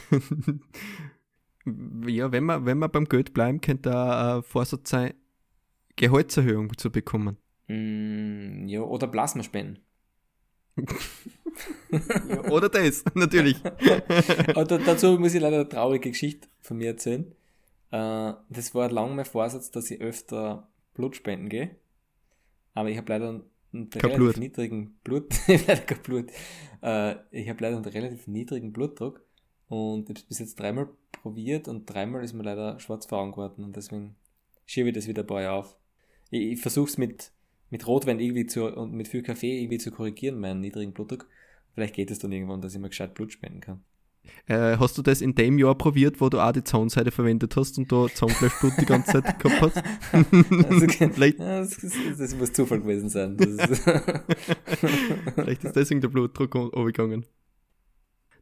ja, 2.07 2.31
wenn 2.31 2.45
wir, 2.45 2.65
wenn 2.65 2.79
wir 2.79 2.89
beim 2.89 3.05
Geld 3.05 3.33
bleiben, 3.33 3.61
könnte 3.61 3.95
auch 3.95 4.37
ein 4.37 4.43
Vorsatz 4.43 4.89
sein, 4.89 5.13
Gehaltserhöhung 5.95 6.77
zu 6.77 6.91
bekommen. 6.91 7.37
Mm, 7.67 8.67
ja, 8.67 8.81
oder 8.81 9.07
Plasmaspenden. 9.07 9.79
Ja, 11.91 12.43
oder 12.49 12.69
das, 12.69 13.03
natürlich. 13.13 13.57
Aber 14.55 14.63
da, 14.65 14.77
dazu 14.77 15.17
muss 15.19 15.33
ich 15.33 15.41
leider 15.41 15.57
eine 15.57 15.69
traurige 15.69 16.09
Geschichte 16.09 16.47
von 16.61 16.77
mir 16.77 16.87
erzählen. 16.87 17.35
Äh, 17.91 18.33
das 18.49 18.75
war 18.75 18.91
lang 18.91 19.15
mein 19.15 19.25
Vorsatz, 19.25 19.71
dass 19.71 19.89
ich 19.91 20.01
öfter 20.01 20.67
Blut 20.93 21.15
spenden 21.15 21.49
gehe. 21.49 21.75
Aber 22.73 22.89
ich 22.89 22.97
habe 22.97 23.11
leider 23.11 23.29
einen, 23.71 23.89
Kein 23.89 24.01
relativ 24.01 24.17
Blut. 24.17 24.37
niedrigen 24.37 24.99
Blut. 25.03 25.33
ich 25.47 25.67
hab 25.67 25.67
leider 25.67 25.95
Blut. 25.95 26.31
Äh, 26.81 27.15
ich 27.31 27.49
habe 27.49 27.63
leider 27.63 27.77
einen 27.77 27.85
relativ 27.85 28.27
niedrigen 28.27 28.71
Blutdruck. 28.71 29.23
Und 29.67 30.03
ich 30.03 30.09
habe 30.09 30.19
es 30.19 30.23
bis 30.23 30.39
jetzt 30.39 30.59
dreimal 30.59 30.89
probiert 31.21 31.67
und 31.67 31.85
dreimal 31.85 32.23
ist 32.23 32.33
mir 32.33 32.43
leider 32.43 32.79
schwarz 32.79 33.05
vor 33.05 33.19
Augen 33.19 33.31
geworden 33.31 33.63
und 33.63 33.75
deswegen 33.75 34.15
schiebe 34.65 34.89
ich 34.89 34.95
das 34.95 35.07
wieder 35.07 35.23
ein 35.23 35.27
paar 35.27 35.41
Jahre 35.41 35.59
auf. 35.59 35.77
Ich, 36.31 36.53
ich 36.53 36.61
versuche 36.61 36.89
es 36.89 36.97
mit, 36.97 37.31
mit 37.69 37.85
Rotwein 37.85 38.19
irgendwie 38.19 38.47
zu, 38.47 38.65
und 38.65 38.93
mit 38.93 39.07
viel 39.07 39.21
Kaffee 39.21 39.59
irgendwie 39.59 39.77
zu 39.77 39.91
korrigieren, 39.91 40.39
meinen 40.39 40.59
niedrigen 40.59 40.93
Blutdruck. 40.93 41.27
Vielleicht 41.73 41.95
geht 41.95 42.09
es 42.09 42.19
dann 42.19 42.31
irgendwann, 42.31 42.61
dass 42.61 42.73
ich 42.73 42.79
mal 42.79 42.87
gescheit 42.87 43.13
Blut 43.13 43.31
spenden 43.31 43.61
kann. 43.61 43.83
Äh, 44.47 44.77
hast 44.77 44.97
du 44.97 45.01
das 45.01 45.21
in 45.21 45.35
dem 45.35 45.57
Jahr 45.57 45.75
probiert, 45.75 46.19
wo 46.21 46.29
du 46.29 46.39
auch 46.39 46.51
die 46.51 46.63
Zaunseide 46.63 47.11
verwendet 47.11 47.55
hast 47.55 47.77
und 47.77 47.91
da 47.91 48.07
Zaunfleischblut 48.07 48.73
die 48.79 48.85
ganze 48.85 49.13
Zeit 49.13 49.39
gehabt 49.39 49.61
hast? 49.61 49.83
Also, 50.69 50.87
vielleicht, 51.13 51.39
das, 51.39 51.77
das, 52.17 52.35
muss 52.35 52.53
Zufall 52.53 52.79
gewesen 52.79 53.09
sein. 53.09 53.35
Ist, 53.37 53.81
vielleicht 55.35 55.63
ist 55.63 55.75
deswegen 55.75 56.01
der 56.01 56.07
Blutdruck 56.09 56.55
runtergegangen. 56.55 57.25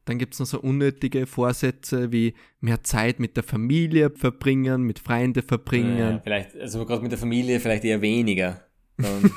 Dann 0.06 0.18
gibt 0.18 0.34
es 0.34 0.40
noch 0.40 0.46
so 0.46 0.62
unnötige 0.62 1.26
Vorsätze 1.26 2.12
wie 2.12 2.34
mehr 2.62 2.82
Zeit 2.84 3.20
mit 3.20 3.36
der 3.36 3.44
Familie 3.44 4.10
verbringen, 4.10 4.84
mit 4.84 5.00
Freunden 5.00 5.44
verbringen. 5.44 5.98
ja, 5.98 6.20
vielleicht, 6.24 6.56
also 6.56 6.86
gerade 6.86 7.02
mit 7.02 7.12
der 7.12 7.20
Familie 7.20 7.60
vielleicht 7.60 7.84
eher 7.84 8.02
weniger. 8.02 8.67
Ähm, 9.04 9.32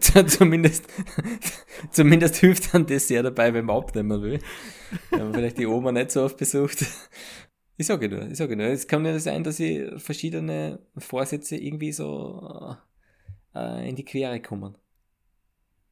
zu- 0.00 0.26
zumindest, 0.26 0.84
zumindest 1.90 2.36
hilft 2.36 2.74
dann 2.74 2.86
das 2.86 3.08
sehr 3.08 3.22
dabei, 3.22 3.54
wenn 3.54 3.64
man 3.64 3.76
abnehmen 3.76 4.20
will. 4.22 4.38
Wenn 5.10 5.24
man 5.24 5.34
vielleicht 5.34 5.58
die 5.58 5.66
Oma 5.66 5.92
nicht 5.92 6.10
so 6.10 6.22
oft 6.22 6.36
besucht. 6.36 6.84
Ich 7.78 7.86
sage 7.86 8.08
nur, 8.08 8.28
ich 8.28 8.36
sage 8.36 8.54
nur. 8.56 8.66
Es 8.66 8.86
kann 8.86 9.04
ja 9.06 9.18
sein, 9.18 9.42
dass 9.44 9.58
ich 9.58 9.82
verschiedene 10.02 10.80
Vorsätze 10.98 11.56
irgendwie 11.56 11.92
so 11.92 12.76
äh, 13.54 13.88
in 13.88 13.96
die 13.96 14.04
Quere 14.04 14.40
kommen. 14.40 14.76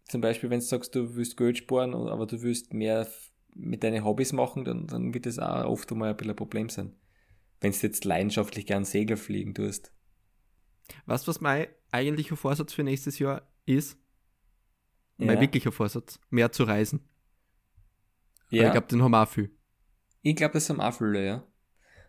Zum 0.06 0.20
Beispiel, 0.20 0.50
wenn 0.50 0.60
du 0.60 0.64
sagst, 0.66 0.94
du 0.94 1.14
willst 1.16 1.36
Geld 1.36 1.58
sparen, 1.58 1.94
aber 1.94 2.26
du 2.26 2.42
willst 2.42 2.74
mehr 2.74 3.06
mit 3.54 3.82
deinen 3.82 4.04
Hobbys 4.04 4.32
machen, 4.32 4.64
dann, 4.64 4.86
dann 4.86 5.14
wird 5.14 5.26
das 5.26 5.38
auch 5.38 5.64
oft 5.64 5.90
einmal 5.90 6.10
ein 6.10 6.16
bisschen 6.16 6.30
ein 6.32 6.36
Problem 6.36 6.68
sein. 6.68 6.92
Wenn 7.60 7.72
du 7.72 7.78
jetzt 7.78 8.04
leidenschaftlich 8.04 8.66
gern 8.66 8.84
Segel 8.84 9.16
fliegen 9.16 9.54
tust. 9.54 9.92
Weißt 11.06 11.26
du, 11.26 11.30
was 11.30 11.40
mein 11.40 11.66
eigentlicher 11.92 12.36
Vorsatz 12.36 12.72
für 12.72 12.82
nächstes 12.82 13.18
Jahr 13.18 13.42
ist? 13.66 13.98
Mein 15.18 15.36
Ja. 15.36 15.40
wirklicher 15.40 15.72
Vorsatz, 15.72 16.18
mehr 16.30 16.50
zu 16.52 16.64
reisen. 16.64 17.00
Weil 18.50 18.58
Ja, 18.60 18.66
ich 18.66 18.72
glaube, 18.72 18.86
den 18.88 19.02
haben 19.02 19.10
wir 19.12 19.22
auch 19.22 19.28
viel. 19.28 19.50
ich 20.22 20.36
glaube, 20.36 20.54
das 20.54 20.68
haben 20.68 20.80
auch 20.80 20.92
viele, 20.94 21.24
ja. 21.24 21.46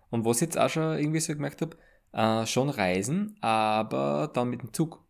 Und 0.10 0.26
was 0.26 0.38
ich 0.38 0.42
jetzt 0.48 0.58
auch 0.58 0.70
schon 0.70 0.98
irgendwie 0.98 1.20
so 1.20 1.34
gemerkt 1.34 1.62
habe, 1.62 1.78
äh, 2.14 2.46
schon 2.46 2.70
reisen, 2.70 3.38
aber 3.42 4.30
dann 4.34 4.50
mit 4.50 4.62
dem 4.62 4.74
Zug. 4.74 5.06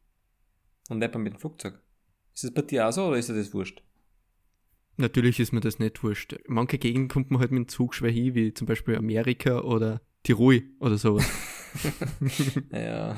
Und 0.90 1.00
nicht 1.00 1.14
mehr 1.14 1.20
mit 1.24 1.34
dem 1.34 1.40
Flugzeug. 1.40 1.80
Ist 2.34 2.44
das 2.44 2.54
bei 2.54 2.62
dir 2.62 2.88
auch 2.88 2.92
so 2.92 3.08
oder 3.08 3.18
ist 3.18 3.30
dir 3.30 3.36
das 3.36 3.54
wurscht? 3.54 3.82
Natürlich 4.98 5.40
ist 5.40 5.52
mir 5.54 5.62
das 5.62 5.80
nicht 5.80 6.04
wurscht. 6.04 6.36
Manche 6.48 6.78
Gegenden 6.78 7.08
kommt 7.08 7.32
man 7.32 7.40
halt 7.40 7.52
mit 7.52 7.60
dem 7.60 7.68
Zug 7.68 7.96
schwer 7.96 8.12
hin, 8.12 8.36
wie 8.36 8.54
zum 8.54 8.68
Beispiel 8.68 8.96
Amerika 8.98 9.62
oder 9.62 10.02
Tirol 10.24 10.64
oder 10.80 10.98
sowas. 10.98 11.26
Ja. 12.72 13.16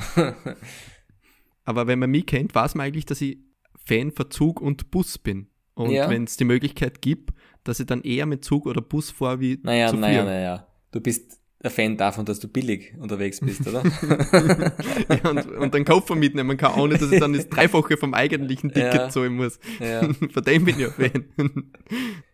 Aber 1.65 1.87
wenn 1.87 1.99
man 1.99 2.11
mich 2.11 2.25
kennt, 2.25 2.53
weiß 2.55 2.75
man 2.75 2.87
eigentlich, 2.87 3.05
dass 3.05 3.21
ich 3.21 3.37
Fan 3.85 4.11
von 4.11 4.29
Zug 4.31 4.61
und 4.61 4.91
Bus 4.91 5.17
bin. 5.17 5.47
Und 5.75 5.91
Ja. 5.91 6.09
wenn 6.09 6.25
es 6.25 6.37
die 6.37 6.43
Möglichkeit 6.45 7.01
gibt, 7.01 7.31
dass 7.63 7.79
ich 7.79 7.85
dann 7.85 8.01
eher 8.01 8.25
mit 8.25 8.43
Zug 8.43 8.65
oder 8.65 8.81
Bus 8.81 9.11
fahre, 9.11 9.39
wie 9.39 9.59
naja, 9.63 9.87
zu 9.89 9.95
naja, 9.97 10.21
fliegen. 10.21 10.25
naja. 10.25 10.67
Du 10.91 10.99
bist 11.01 11.39
ein 11.63 11.71
Fan 11.71 11.97
davon, 11.97 12.25
dass 12.25 12.39
du 12.39 12.47
billig 12.49 12.93
unterwegs 12.99 13.39
bist, 13.39 13.65
oder? 13.67 13.81
Ja, 15.09 15.29
und, 15.29 15.47
und 15.47 15.73
dann 15.73 15.85
Koffer 15.85 16.15
mitnehmen 16.15 16.57
kann, 16.57 16.79
ohne 16.79 16.97
dass 16.97 17.11
ich 17.11 17.19
dann 17.19 17.33
das 17.33 17.47
Dreifache 17.47 17.95
vom 17.97 18.13
eigentlichen 18.13 18.69
Ticket 18.71 18.93
Ja. 18.93 19.09
zahlen 19.09 19.35
muss. 19.35 19.59
ja. 19.79 20.01
Von 20.31 20.43
dem 20.43 20.65
bin 20.65 20.79
ich 20.79 20.85
ein 20.87 20.91
Fan. 20.91 21.71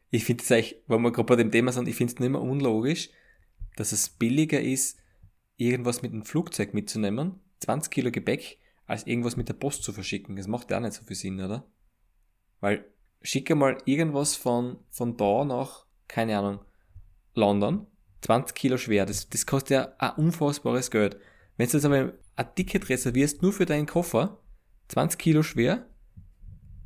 Ich 0.10 0.26
finde 0.26 0.44
es 0.44 0.52
eigentlich, 0.52 0.76
weil 0.88 1.00
wir 1.00 1.12
gerade 1.12 1.26
bei 1.28 1.36
dem 1.36 1.52
Thema 1.52 1.72
sind, 1.72 1.88
ich 1.88 1.96
finde 1.96 2.14
es 2.14 2.20
nicht 2.20 2.30
mehr 2.32 2.42
unlogisch, 2.42 3.10
dass 3.76 3.92
es 3.92 4.10
billiger 4.10 4.60
ist, 4.60 4.98
irgendwas 5.60 6.02
mit 6.02 6.14
dem 6.14 6.24
Flugzeug 6.24 6.74
mitzunehmen, 6.74 7.40
20 7.60 7.92
Kilo 7.92 8.12
Gepäck, 8.12 8.58
als 8.86 9.06
irgendwas 9.06 9.36
mit 9.36 9.50
der 9.50 9.54
Post 9.54 9.84
zu 9.84 9.94
verschicken. 9.94 10.36
Das 10.36 10.48
macht 10.48 10.72
ja 10.72 10.78
auch 10.78 10.82
nicht 10.82 10.94
so 10.94 11.04
viel 11.04 11.16
Sinn, 11.16 11.40
oder? 11.40 11.70
Weil, 12.60 12.86
schicke 13.22 13.56
mal 13.56 13.78
irgendwas 13.86 14.36
von, 14.36 14.80
von 14.90 15.18
da 15.18 15.46
nach, 15.46 15.86
keine 16.08 16.38
Ahnung, 16.38 16.66
London, 17.36 17.86
20 18.22 18.56
Kilo 18.56 18.78
schwer, 18.78 19.06
das, 19.06 19.30
das 19.30 19.46
kostet 19.46 19.70
ja 19.72 19.94
ein 20.00 20.26
unfassbares 20.26 20.92
Geld. 20.92 21.18
Wenn 21.58 21.68
du 21.68 21.74
jetzt 21.74 21.86
aber 21.86 22.14
ein 22.36 22.56
Ticket 22.56 22.90
reservierst, 22.90 23.42
nur 23.42 23.54
für 23.54 23.66
deinen 23.66 23.86
Koffer, 23.86 24.42
20 24.88 25.20
Kilo 25.20 25.44
schwer, 25.44 25.88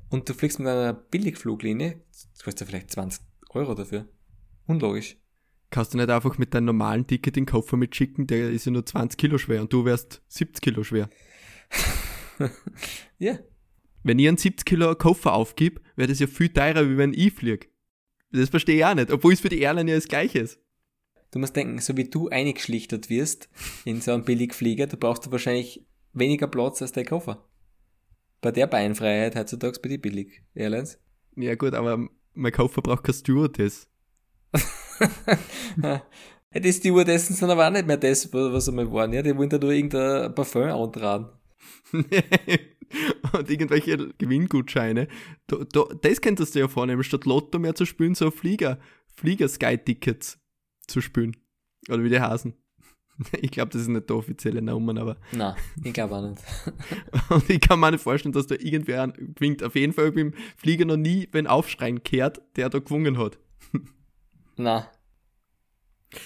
und 0.09 0.29
du 0.29 0.33
fliegst 0.33 0.59
mit 0.59 0.67
einer 0.67 0.93
Billigfluglinie, 0.93 2.01
das 2.11 2.43
kostet 2.43 2.61
ja 2.61 2.65
vielleicht 2.67 2.91
20 2.91 3.23
Euro 3.49 3.73
dafür. 3.73 4.07
Unlogisch. 4.67 5.17
Kannst 5.73 5.91
du 5.91 5.97
nicht 5.97 6.11
einfach 6.11 6.37
mit 6.37 6.53
deinem 6.53 6.65
normalen 6.65 7.07
Ticket 7.07 7.35
den 7.35 7.47
Koffer 7.47 7.77
mitschicken, 7.77 8.27
der 8.27 8.51
ist 8.51 8.65
ja 8.65 8.71
nur 8.71 8.85
20 8.85 9.17
Kilo 9.17 9.39
schwer 9.39 9.59
und 9.59 9.73
du 9.73 9.85
wärst 9.85 10.21
70 10.27 10.61
Kilo 10.61 10.83
schwer. 10.83 11.09
Ja. 13.17 13.39
Wenn 14.03 14.19
ich 14.19 14.27
einen 14.27 14.37
70 14.37 14.65
Kilo 14.65 14.93
Koffer 14.95 15.33
aufgib, 15.33 15.81
wäre 15.95 16.09
das 16.09 16.19
ja 16.19 16.27
viel 16.27 16.49
teurer, 16.49 16.89
wie 16.89 16.97
wenn 16.97 17.13
ich 17.13 17.33
fliege. 17.33 17.67
Das 18.31 18.49
verstehe 18.49 18.75
ich 18.75 18.85
auch 18.85 18.93
nicht, 18.93 19.11
obwohl 19.11 19.33
es 19.33 19.39
für 19.39 19.49
die 19.49 19.61
Airline 19.61 19.89
ja 19.89 19.97
das 19.97 20.07
gleiche 20.07 20.39
ist. 20.39 20.59
Du 21.31 21.39
musst 21.39 21.55
denken, 21.55 21.79
so 21.79 21.97
wie 21.97 22.03
du 22.03 22.29
eingeschlichtert 22.29 23.09
wirst 23.09 23.49
in 23.85 24.01
so 24.01 24.11
einem 24.11 24.25
Billigflieger, 24.25 24.85
du 24.85 24.97
brauchst 24.97 25.25
du 25.25 25.31
wahrscheinlich 25.31 25.87
weniger 26.11 26.47
Platz 26.47 26.83
als 26.83 26.91
dein 26.91 27.05
Koffer. 27.05 27.47
Bei 28.41 28.51
der 28.51 28.67
Beinfreiheit 28.67 29.35
heutzutage 29.35 29.79
bei 29.81 29.89
die 29.89 29.97
Billig 29.97 30.43
Airlines. 30.53 30.99
Ja 31.35 31.55
gut, 31.55 31.73
aber 31.73 32.09
mein 32.33 32.51
Koffer 32.51 32.81
braucht 32.81 33.05
kein 33.05 33.15
Stewardess. 33.15 33.89
Die 36.55 36.73
Stewardessen 36.73 37.35
sind 37.35 37.49
aber 37.49 37.67
auch 37.67 37.71
nicht 37.71 37.87
mehr 37.87 37.97
das, 37.97 38.31
was 38.31 38.65
sie 38.65 38.71
mal 38.71 38.91
waren. 38.91 39.11
Ja, 39.13 39.21
die 39.21 39.35
wollen 39.35 39.49
da 39.49 39.57
nur 39.57 39.71
irgendein 39.71 40.33
Parfum 40.35 40.63
antragen. 40.63 41.29
und 41.93 43.49
irgendwelche 43.49 44.09
Gewinngutscheine. 44.17 45.07
Da, 45.47 45.57
da, 45.71 45.85
das 46.01 46.21
könntest 46.21 46.55
du 46.55 46.59
ja 46.59 46.67
vornehmen, 46.67 47.03
statt 47.03 47.25
Lotto 47.25 47.59
mehr 47.59 47.75
zu 47.75 47.85
spielen, 47.85 48.15
so 48.15 48.31
Flieger, 48.31 48.79
Flieger-Sky-Tickets 49.15 50.39
zu 50.87 51.01
spielen. 51.01 51.35
Oder 51.89 52.03
wie 52.03 52.09
die 52.09 52.19
Hasen. 52.19 52.53
Ich 53.41 53.51
glaube, 53.51 53.71
das 53.71 53.83
ist 53.83 53.89
nicht 53.89 54.09
der 54.09 54.15
offizielle 54.15 54.61
Name, 54.61 54.99
aber. 54.99 55.17
Nein, 55.31 55.53
ich 55.83 55.93
glaube 55.93 56.15
auch 56.15 56.27
nicht. 56.27 56.41
und 57.29 57.47
ich 57.47 57.61
kann 57.61 57.79
mir 57.79 57.91
nicht 57.91 58.03
vorstellen, 58.03 58.33
dass 58.33 58.47
da 58.47 58.55
irgendwer 58.55 59.07
gewinnt. 59.07 59.63
Auf 59.63 59.75
jeden 59.75 59.93
Fall 59.93 60.11
beim 60.11 60.33
Flieger 60.57 60.85
noch 60.85 60.97
nie, 60.97 61.29
wenn 61.31 61.45
Aufschreien 61.45 62.03
kehrt, 62.03 62.41
der 62.55 62.69
da 62.69 62.79
gewungen 62.79 63.19
hat. 63.19 63.37
Na. 64.55 64.91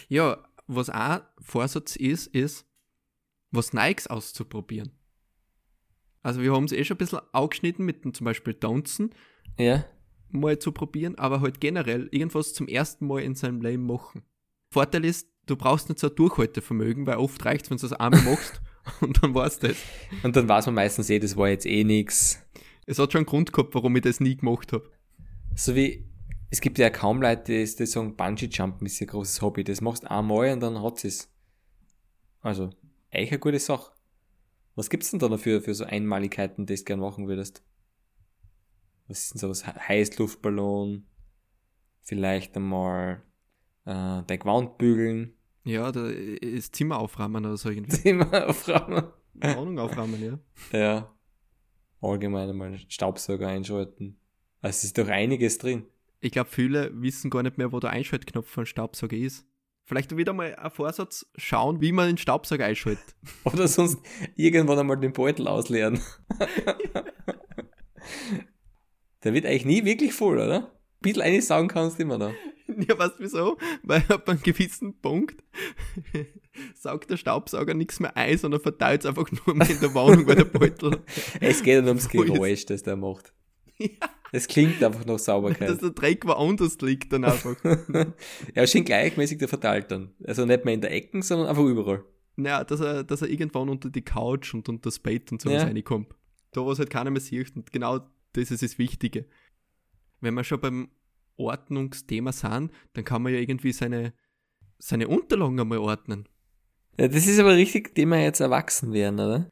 Ja, 0.09 0.43
was 0.67 0.89
auch 0.89 1.21
Vorsatz 1.39 1.95
ist, 1.95 2.27
ist, 2.27 2.65
was 3.51 3.73
Nikes 3.73 4.07
auszuprobieren. 4.07 4.91
Also 6.23 6.41
wir 6.41 6.53
haben 6.53 6.65
es 6.65 6.73
eh 6.73 6.83
schon 6.83 6.95
ein 6.95 6.97
bisschen 6.97 7.19
aufgeschnitten 7.31 7.85
mit 7.85 8.03
dem 8.03 8.13
zum 8.13 8.25
Beispiel 8.25 8.53
Tanzen. 8.53 9.13
Ja. 9.57 9.85
Mal 10.29 10.59
zu 10.59 10.73
probieren, 10.73 11.15
aber 11.15 11.39
halt 11.39 11.61
generell 11.61 12.09
irgendwas 12.11 12.53
zum 12.53 12.67
ersten 12.67 13.07
Mal 13.07 13.21
in 13.21 13.33
seinem 13.33 13.61
Leben 13.61 13.85
machen. 13.85 14.23
Vorteil 14.69 15.05
ist, 15.05 15.29
du 15.45 15.55
brauchst 15.55 15.87
nicht 15.87 15.99
so 15.99 16.09
ein 16.09 16.15
Durchhaltevermögen, 16.15 17.07
weil 17.07 17.17
oft 17.17 17.43
reicht 17.45 17.63
es, 17.63 17.69
wenn 17.69 17.77
du 17.77 17.87
das 17.87 17.93
einmal 17.93 18.21
machst 18.23 18.61
und 19.01 19.23
dann 19.23 19.33
war 19.33 19.47
es 19.47 19.59
das. 19.59 19.77
Und 20.23 20.35
dann 20.35 20.49
weiß 20.49 20.65
man 20.65 20.75
meistens 20.75 21.09
eh, 21.09 21.19
das 21.19 21.37
war 21.37 21.47
jetzt 21.47 21.65
eh 21.65 21.85
nix. 21.85 22.43
Es 22.85 22.99
hat 22.99 23.13
schon 23.13 23.19
einen 23.19 23.25
Grund 23.25 23.53
gehabt, 23.53 23.73
warum 23.73 23.95
ich 23.95 24.01
das 24.01 24.19
nie 24.19 24.35
gemacht 24.35 24.73
habe. 24.73 24.89
So 25.55 25.75
wie, 25.75 26.05
es 26.49 26.61
gibt 26.61 26.77
ja 26.77 26.89
kaum 26.89 27.21
Leute, 27.21 27.43
die, 27.43 27.75
die 27.75 27.85
sagen, 27.85 28.15
Bungee-Jumpen 28.15 28.85
ist 28.85 29.01
ihr 29.01 29.07
großes 29.07 29.41
Hobby. 29.41 29.63
Das 29.63 29.81
machst 29.81 30.03
du 30.03 30.11
einmal 30.11 30.51
und 30.51 30.61
dann 30.61 30.81
hat 30.81 31.03
es. 31.03 31.31
Also, 32.41 32.69
eigentlich 33.11 33.31
eine 33.31 33.39
gute 33.39 33.59
Sache. 33.59 33.91
Was 34.75 34.89
gibt's 34.89 35.11
denn 35.11 35.19
da 35.19 35.27
dafür 35.27 35.61
für 35.61 35.73
so 35.73 35.83
Einmaligkeiten, 35.83 36.65
die 36.65 36.75
du 36.75 36.83
gerne 36.83 37.01
machen 37.01 37.27
würdest? 37.27 37.63
Was 39.07 39.23
ist 39.23 39.33
denn 39.33 39.39
sowas? 39.39 39.65
Heißluftballon, 39.65 41.05
vielleicht 42.03 42.55
einmal 42.55 43.23
äh, 43.85 44.23
dein 44.23 44.39
Gewand 44.39 44.77
bügeln. 44.77 45.33
Ja, 45.63 45.91
da 45.91 46.07
ist 46.07 46.75
Zimmer 46.75 46.99
aufräumen 46.99 47.45
oder 47.45 47.57
so 47.57 47.69
irgendwie. 47.69 47.97
Zimmer 48.01 48.47
aufräumen. 48.47 49.07
Wohnung 49.33 49.79
aufräumen, 49.79 50.23
ja. 50.23 50.77
Ja. 50.77 51.17
Allgemein 52.01 52.49
einmal 52.49 52.77
Staubsauger 52.87 53.47
einschalten. 53.47 54.19
Also 54.61 54.77
es 54.77 54.83
ist 54.85 54.97
doch 54.97 55.07
einiges 55.07 55.57
drin. 55.57 55.85
Ich 56.19 56.31
glaube, 56.31 56.49
viele 56.49 56.91
wissen 56.93 57.29
gar 57.29 57.43
nicht 57.43 57.57
mehr, 57.57 57.71
wo 57.71 57.79
der 57.79 57.91
Einschaltknopf 57.91 58.49
von 58.49 58.65
Staubsauger 58.65 59.17
ist. 59.17 59.45
Vielleicht 59.83 60.17
wieder 60.17 60.33
mal 60.33 60.55
ein 60.55 60.71
Vorsatz 60.71 61.25
schauen, 61.37 61.79
wie 61.79 61.91
man 61.93 62.07
den 62.07 62.17
Staubsauger 62.17 62.65
einschaltet. 62.65 63.15
Oder 63.45 63.67
sonst 63.67 63.99
irgendwann 64.35 64.79
einmal 64.79 64.97
den 64.97 65.13
Beutel 65.13 65.47
ausleeren. 65.47 66.01
Der 69.23 69.33
wird 69.33 69.45
eigentlich 69.45 69.65
nie 69.65 69.85
wirklich 69.85 70.13
voll, 70.13 70.37
oder? 70.37 70.67
Ein 70.67 71.01
bisschen 71.01 71.21
einsaugen 71.21 71.67
kannst 71.67 71.97
du 71.97 72.03
immer 72.03 72.17
noch. 72.17 72.33
Ja, 72.87 72.99
weißt 72.99 73.17
du 73.17 73.23
wieso? 73.23 73.57
Weil 73.83 74.03
ab 74.09 74.27
einem 74.27 74.41
gewissen 74.41 74.99
Punkt 74.99 75.41
saugt 76.75 77.09
der 77.09 77.15
Staubsauger 77.15 77.73
nichts 77.73 78.01
mehr 78.01 78.17
ein, 78.17 78.37
sondern 78.37 78.59
verteilt 78.59 79.01
es 79.01 79.05
einfach 79.05 79.31
nur 79.31 79.55
mehr 79.55 79.69
in 79.69 79.79
der 79.79 79.93
Wohnung, 79.93 80.27
weil 80.27 80.35
der 80.35 80.43
Beutel. 80.43 81.01
Es 81.39 81.63
geht 81.63 81.77
dann 81.77 81.87
ums 81.87 82.09
Geräusch, 82.09 82.65
das 82.65 82.83
der 82.83 82.97
macht. 82.97 83.33
Ja. 83.77 83.87
Es 84.31 84.47
klingt 84.47 84.83
einfach 84.83 85.05
nach 85.05 85.19
Sauberkeit. 85.19 85.69
Dass 85.69 85.77
der 85.79 85.91
Dreck 85.91 86.25
woanders 86.25 86.79
liegt 86.81 87.13
dann 87.13 87.23
einfach. 87.23 87.55
ja, 88.55 88.67
schön 88.67 88.83
gleichmäßig 88.83 89.37
der 89.37 89.47
verteilt 89.47 89.91
dann. 89.91 90.13
Also 90.23 90.45
nicht 90.45 90.65
mehr 90.65 90.73
in 90.73 90.81
der 90.81 90.91
Ecken, 90.91 91.21
sondern 91.21 91.47
einfach 91.47 91.63
überall. 91.63 92.03
Naja, 92.35 92.63
dass 92.63 92.79
er, 92.79 93.03
dass 93.03 93.21
er 93.21 93.29
irgendwann 93.29 93.69
unter 93.69 93.89
die 93.89 94.03
Couch 94.03 94.53
und 94.53 94.67
unter 94.69 94.89
das 94.89 94.99
Bett 94.99 95.31
und 95.31 95.41
so 95.41 95.49
ja. 95.49 95.63
reinkommt. 95.63 96.13
Da, 96.51 96.65
was 96.65 96.79
halt 96.79 96.89
keiner 96.89 97.09
mehr 97.09 97.21
sieht. 97.21 97.55
Und 97.55 97.71
genau 97.71 97.99
das 98.33 98.51
ist 98.51 98.63
das 98.63 98.77
Wichtige. 98.77 99.25
Wenn 100.21 100.33
wir 100.33 100.43
schon 100.43 100.59
beim 100.59 100.89
Ordnungsthema 101.37 102.31
sind, 102.31 102.71
dann 102.93 103.03
kann 103.05 103.21
man 103.21 103.33
ja 103.33 103.39
irgendwie 103.39 103.71
seine, 103.71 104.13
seine 104.77 105.07
Unterlagen 105.07 105.59
einmal 105.59 105.79
ordnen. 105.79 106.27
Ja, 106.99 107.07
das 107.07 107.27
ist 107.27 107.39
aber 107.39 107.55
richtig, 107.55 107.95
die 107.95 108.05
wir 108.05 108.21
jetzt 108.21 108.39
erwachsen 108.39 108.91
werden, 108.91 109.19
oder? 109.19 109.49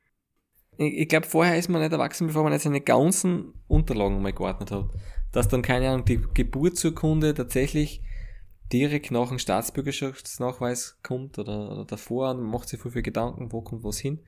Ich, 0.78 0.94
ich 1.00 1.08
glaube, 1.08 1.28
vorher 1.28 1.58
ist 1.58 1.70
man 1.70 1.82
nicht 1.82 1.92
erwachsen, 1.92 2.28
bevor 2.28 2.44
man 2.44 2.54
jetzt 2.54 2.64
seine 2.64 2.82
ganzen 2.82 3.54
Unterlagen 3.68 4.22
mal 4.22 4.34
geordnet 4.34 4.72
hat. 4.72 4.90
Dass 5.32 5.48
dann, 5.48 5.62
keine 5.62 5.90
Ahnung, 5.90 6.06
die 6.06 6.22
Geburtsurkunde 6.34 7.34
tatsächlich 7.34 8.02
direkt 8.72 9.12
nach 9.12 9.30
dem 9.30 9.40
Staatsbürgerschaftsnachweis 9.40 10.98
kommt 11.04 11.38
oder, 11.38 11.72
oder 11.72 11.86
davor 11.86 12.32
und 12.32 12.44
macht 12.44 12.70
sich 12.70 12.82
viel, 12.82 12.92
viel 12.92 13.02
Gedanken, 13.04 13.52
wo 13.52 13.62
kommt 13.62 13.84
was 13.84 14.00
hin. 14.00 14.20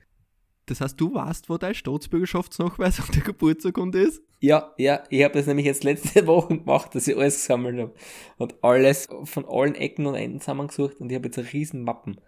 Das 0.66 0.80
heißt, 0.80 1.00
du 1.00 1.14
weißt, 1.14 1.48
wo 1.48 1.56
dein 1.56 1.74
Staatsbürgerschaftsnachweis 1.74 3.00
auf 3.00 3.10
der 3.10 3.22
Geburtsurkunde 3.22 4.00
ist? 4.00 4.22
Ja, 4.40 4.72
ja, 4.76 5.02
ich 5.08 5.24
habe 5.24 5.34
das 5.34 5.46
nämlich 5.46 5.66
jetzt 5.66 5.82
letzte 5.82 6.26
Woche 6.26 6.58
gemacht, 6.58 6.94
dass 6.94 7.08
ich 7.08 7.16
alles 7.16 7.36
gesammelt 7.36 7.78
habe. 7.78 7.94
Und 8.36 8.62
alles 8.62 9.08
von 9.24 9.46
allen 9.48 9.74
Ecken 9.74 10.06
und 10.06 10.14
Enden 10.14 10.40
zusammengesucht 10.40 11.00
und 11.00 11.10
ich 11.10 11.16
habe 11.16 11.26
jetzt 11.26 11.52
riesen 11.52 11.82
Mappen. 11.82 12.20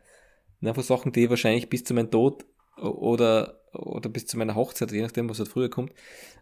Und 0.60 0.68
einfach 0.68 0.82
Sachen, 0.82 1.12
die 1.12 1.24
ich 1.24 1.30
wahrscheinlich 1.30 1.68
bis 1.68 1.84
zu 1.84 1.94
meinem 1.94 2.10
Tod 2.10 2.44
oder, 2.78 3.59
oder 3.72 4.08
bis 4.08 4.26
zu 4.26 4.38
meiner 4.38 4.54
Hochzeit, 4.54 4.92
je 4.92 5.02
nachdem, 5.02 5.28
was 5.28 5.38
halt 5.38 5.48
früher 5.48 5.70
kommt, 5.70 5.92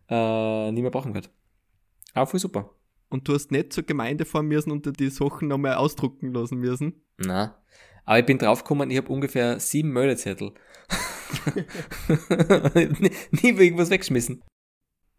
äh, 0.09 0.73
nie 0.73 0.83
mehr 0.83 0.91
brauchen 0.91 1.15
wird. 1.15 1.31
Auch 2.15 2.29
voll 2.29 2.41
super. 2.41 2.71
Und 3.09 3.27
du 3.27 3.35
hast 3.35 3.51
nicht 3.51 3.73
zur 3.73 3.85
Gemeinde 3.85 4.25
fahren 4.25 4.47
müssen 4.47 4.71
und 4.71 5.01
die 5.01 5.11
Sachen 5.11 5.49
nochmal 5.49 5.75
ausdrucken 5.75 6.33
lassen 6.33 6.59
müssen? 6.59 7.03
Na, 7.17 7.59
aber 8.09 8.21
ich 8.21 8.25
bin 8.25 8.39
draufgekommen, 8.39 8.91
ich 8.91 8.97
habe 8.97 9.13
ungefähr 9.13 9.61
sieben 9.61 9.91
Meldezettel. 9.91 10.55
nie, 13.01 13.11
nie 13.33 13.49
irgendwas 13.51 13.91
weggeschmissen. 13.91 14.43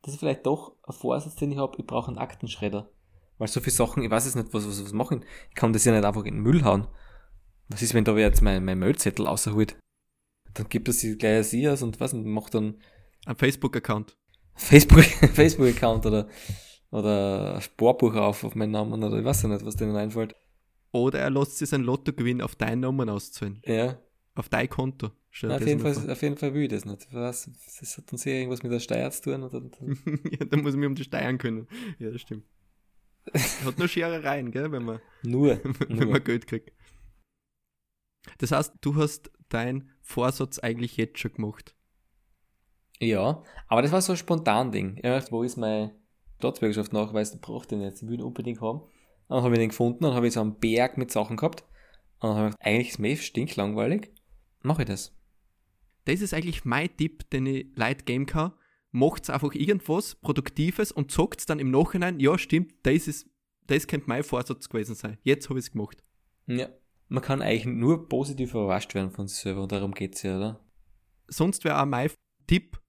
Das 0.02 0.16
ist 0.16 0.20
vielleicht 0.20 0.48
doch 0.48 0.76
ein 0.88 0.94
Vorsatz, 0.94 1.36
den 1.36 1.52
ich 1.52 1.60
habe, 1.60 1.78
ich 1.78 1.86
brauche 1.86 2.08
einen 2.08 2.18
Aktenschredder. 2.18 2.90
Weil 3.38 3.48
so 3.48 3.60
viele 3.60 3.76
Sachen, 3.76 4.02
ich 4.02 4.10
weiß 4.10 4.26
jetzt 4.26 4.38
nicht, 4.38 4.56
was, 4.56 4.68
was, 4.68 4.84
was 4.84 4.92
machen. 4.92 5.24
Ich 5.50 5.56
kann 5.56 5.72
das 5.72 5.86
ja 5.86 5.92
nicht 5.92 6.04
einfach 6.04 6.24
in 6.24 6.34
den 6.34 6.42
Müll 6.42 6.64
hauen. 6.64 6.88
Was 7.68 7.84
ist, 7.84 7.94
wenn 7.94 8.06
da 8.06 8.18
jetzt 8.18 8.42
mein, 8.42 8.66
mein 8.66 8.80
Müllzettel 8.80 9.28
außerholt? 9.28 9.78
Dann 10.54 10.68
gibt 10.70 10.90
es 10.90 11.00
die 11.00 11.18
gleich 11.18 11.48
SIAs 11.48 11.82
und 11.82 12.00
was 12.00 12.14
und 12.14 12.26
macht 12.26 12.54
dann. 12.54 12.82
Ein 13.26 13.36
Facebook-Account. 13.36 14.18
Facebook, 14.56 15.04
Facebook-Account 15.34 16.06
oder, 16.06 16.28
oder 16.92 17.56
ein 17.56 17.62
Sportbuch 17.62 18.16
auf, 18.16 18.44
auf 18.44 18.56
meinen 18.56 18.72
Namen 18.72 19.04
oder 19.04 19.18
ich 19.18 19.26
weiß 19.26 19.44
ja 19.44 19.50
nicht, 19.50 19.66
was 19.66 19.76
denen 19.76 19.96
einfällt. 19.96 20.36
Oder 20.92 21.20
er 21.20 21.30
lässt 21.30 21.58
sich 21.58 21.70
sein 21.70 21.84
Lottogewinn 21.84 22.42
auf 22.42 22.56
deinen 22.56 22.82
Namen 22.82 23.10
auszahlen. 23.10 23.62
Ja. 23.66 24.00
Auf 24.36 24.50
dein 24.50 24.70
Konto. 24.70 25.12
Na, 25.44 25.58
auf, 25.58 25.66
jeden 25.66 25.80
Fall, 25.80 26.10
auf 26.10 26.22
jeden 26.22 26.38
Fall 26.38 26.54
will 26.54 26.64
ich 26.64 26.70
das 26.70 26.86
nicht. 26.86 27.08
Was, 27.12 27.50
das 27.80 27.98
hat 27.98 28.12
dann 28.12 28.18
sicher 28.18 28.36
irgendwas 28.36 28.64
mit 28.64 28.72
der 28.72 28.80
Steuer 28.80 29.12
zu 29.12 29.22
tun. 29.24 29.44
Oder? 29.44 29.62
ja, 30.32 30.46
da 30.46 30.58
muss 30.58 30.74
ich 30.74 30.80
mich 30.80 30.88
um 30.88 30.96
die 30.96 31.04
Steuern 31.04 31.38
können. 31.38 31.68
Ja, 32.00 32.10
das 32.10 32.22
stimmt. 32.22 32.46
Hat 33.66 33.78
nur 33.78 33.88
Scherereien, 33.88 34.50
gell, 34.52 34.72
wenn 34.72 34.84
man, 34.84 35.00
nur, 35.24 35.60
wenn 35.64 35.98
nur. 35.98 36.08
man 36.08 36.24
Geld 36.24 36.48
kriegt. 36.48 36.72
Das 38.40 38.52
heißt, 38.52 38.74
du 38.82 38.96
hast 38.96 39.32
deinen 39.50 39.92
Vorsatz 40.10 40.58
eigentlich 40.58 40.98
jetzt 40.98 41.20
schon 41.20 41.34
gemacht. 41.34 41.76
Ja, 43.00 43.44
aber 43.68 43.84
das 43.84 43.92
war 43.92 44.02
so 44.02 44.14
ein 44.14 44.18
spontan 44.18 44.72
Ding. 44.72 44.96
Ich 44.98 45.04
dachte, 45.04 45.32
wo 45.32 45.44
ist 45.44 45.56
mein 45.56 45.92
Staatsbürgerschaft 46.40 46.92
nachweis? 46.94 47.34
Ich 47.34 47.40
brauche 47.40 47.68
den 47.68 47.82
jetzt, 47.82 48.02
ich 48.02 48.10
will 48.10 48.20
ihn 48.20 48.24
unbedingt 48.24 48.60
haben. 48.60 48.82
Dann 49.28 49.44
habe 49.44 49.54
ich 49.54 49.60
den 49.60 49.70
gefunden, 49.70 50.04
dann 50.04 50.16
habe 50.16 50.28
ich 50.28 50.34
so 50.34 50.42
einen 50.42 50.60
Berg 50.60 50.98
mit 50.98 51.12
Sachen 51.12 51.38
gehabt. 51.38 51.64
Und 52.20 52.30
dann 52.30 52.38
habe 52.38 52.48
ich 52.48 52.54
gedacht, 52.54 52.66
eigentlich 52.66 52.90
ist 52.90 53.00
mir 53.00 53.16
stinklangweilig. 53.18 54.12
Mache 54.64 54.82
ich 54.82 54.88
das. 54.88 55.16
Das 56.06 56.22
ist 56.22 56.34
eigentlich 56.34 56.66
mein 56.66 56.96
Tipp, 56.98 57.30
den 57.30 57.46
ich 57.46 57.68
Leute 57.76 58.04
geben 58.04 58.26
kann. 58.26 58.54
Macht 58.92 59.30
einfach 59.30 59.54
irgendwas 59.54 60.16
Produktives 60.16 60.92
und 60.92 61.12
sagt 61.12 61.48
dann 61.52 61.60
im 61.60 61.70
Nachhinein, 61.70 62.20
ja, 62.20 62.36
stimmt, 62.40 62.74
das 62.82 63.08
ist, 63.08 63.30
das 63.68 63.86
könnte 63.86 64.08
mein 64.10 64.24
Vorsatz 64.24 64.68
gewesen 64.68 64.96
sein. 64.96 65.20
Jetzt 65.22 65.50
habe 65.50 65.60
ich 65.60 65.66
es 65.66 65.72
gemacht. 65.72 66.04
Ja. 66.48 66.70
Man 67.10 67.24
kann 67.24 67.42
eigentlich 67.42 67.66
nur 67.66 68.08
positiv 68.08 68.52
überrascht 68.52 68.94
werden 68.94 69.10
von 69.10 69.28
sich 69.28 69.40
selber 69.40 69.64
und 69.64 69.72
darum 69.72 69.94
geht 69.94 70.16
es 70.16 70.24
ja, 70.24 70.38
oder? 70.38 70.60
Sonst 71.28 71.64
wäre 71.64 71.82
auch 71.82 71.86
mein 71.86 72.12
Tipp, 72.48 72.80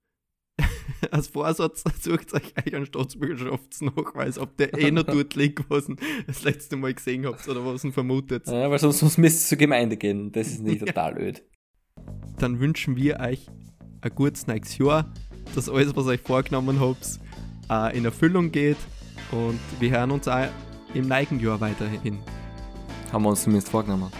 als 1.11 1.27
Vorsatz 1.27 1.83
sucht 2.01 2.33
euch 2.33 2.55
eigentlich 2.55 2.75
einen 2.75 2.85
Staatsbürgerschaftsnachweis, 2.85 4.37
ob 4.37 4.55
der 4.57 4.77
eh 4.77 4.91
noch 4.91 5.03
dort 5.03 5.35
liegt, 5.35 5.69
was 5.69 5.89
ihr 5.89 5.95
das 6.27 6.43
letzte 6.43 6.75
Mal 6.75 6.93
gesehen 6.93 7.25
habt 7.25 7.47
oder 7.47 7.65
was 7.65 7.83
ihr 7.83 7.93
vermutet. 7.93 8.47
Ja, 8.47 8.69
weil 8.69 8.79
sonst, 8.79 8.99
sonst 8.99 9.17
müsst 9.17 9.45
ihr 9.45 9.49
zur 9.49 9.57
Gemeinde 9.57 9.97
gehen. 9.97 10.31
Das 10.31 10.47
ist 10.47 10.61
nicht 10.61 10.79
total 10.85 11.17
öd. 11.17 11.43
Dann 12.37 12.59
wünschen 12.59 12.95
wir 12.95 13.19
euch 13.19 13.47
ein 14.01 14.15
gutes 14.15 14.47
nächstes 14.47 14.77
Jahr, 14.77 15.11
dass 15.55 15.69
alles, 15.69 15.95
was 15.95 16.05
ihr 16.05 16.11
euch 16.11 16.21
vorgenommen 16.21 16.79
habt, 16.79 17.19
äh, 17.69 17.97
in 17.97 18.05
Erfüllung 18.05 18.51
geht 18.51 18.77
und 19.31 19.59
wir 19.79 19.91
hören 19.91 20.11
uns 20.11 20.27
auch 20.27 20.47
im 20.93 21.07
neuen 21.07 21.39
Jahr 21.39 21.59
weiterhin. 21.61 22.19
Haben 23.11 23.23
wir 23.23 23.29
uns 23.29 23.43
zumindest 23.43 23.69
vorgenommen. 23.69 24.11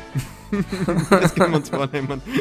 das 1.09 1.33
können 1.33 1.51
wir 1.51 1.57
uns 1.59 1.69
vornehmen. 1.69 2.21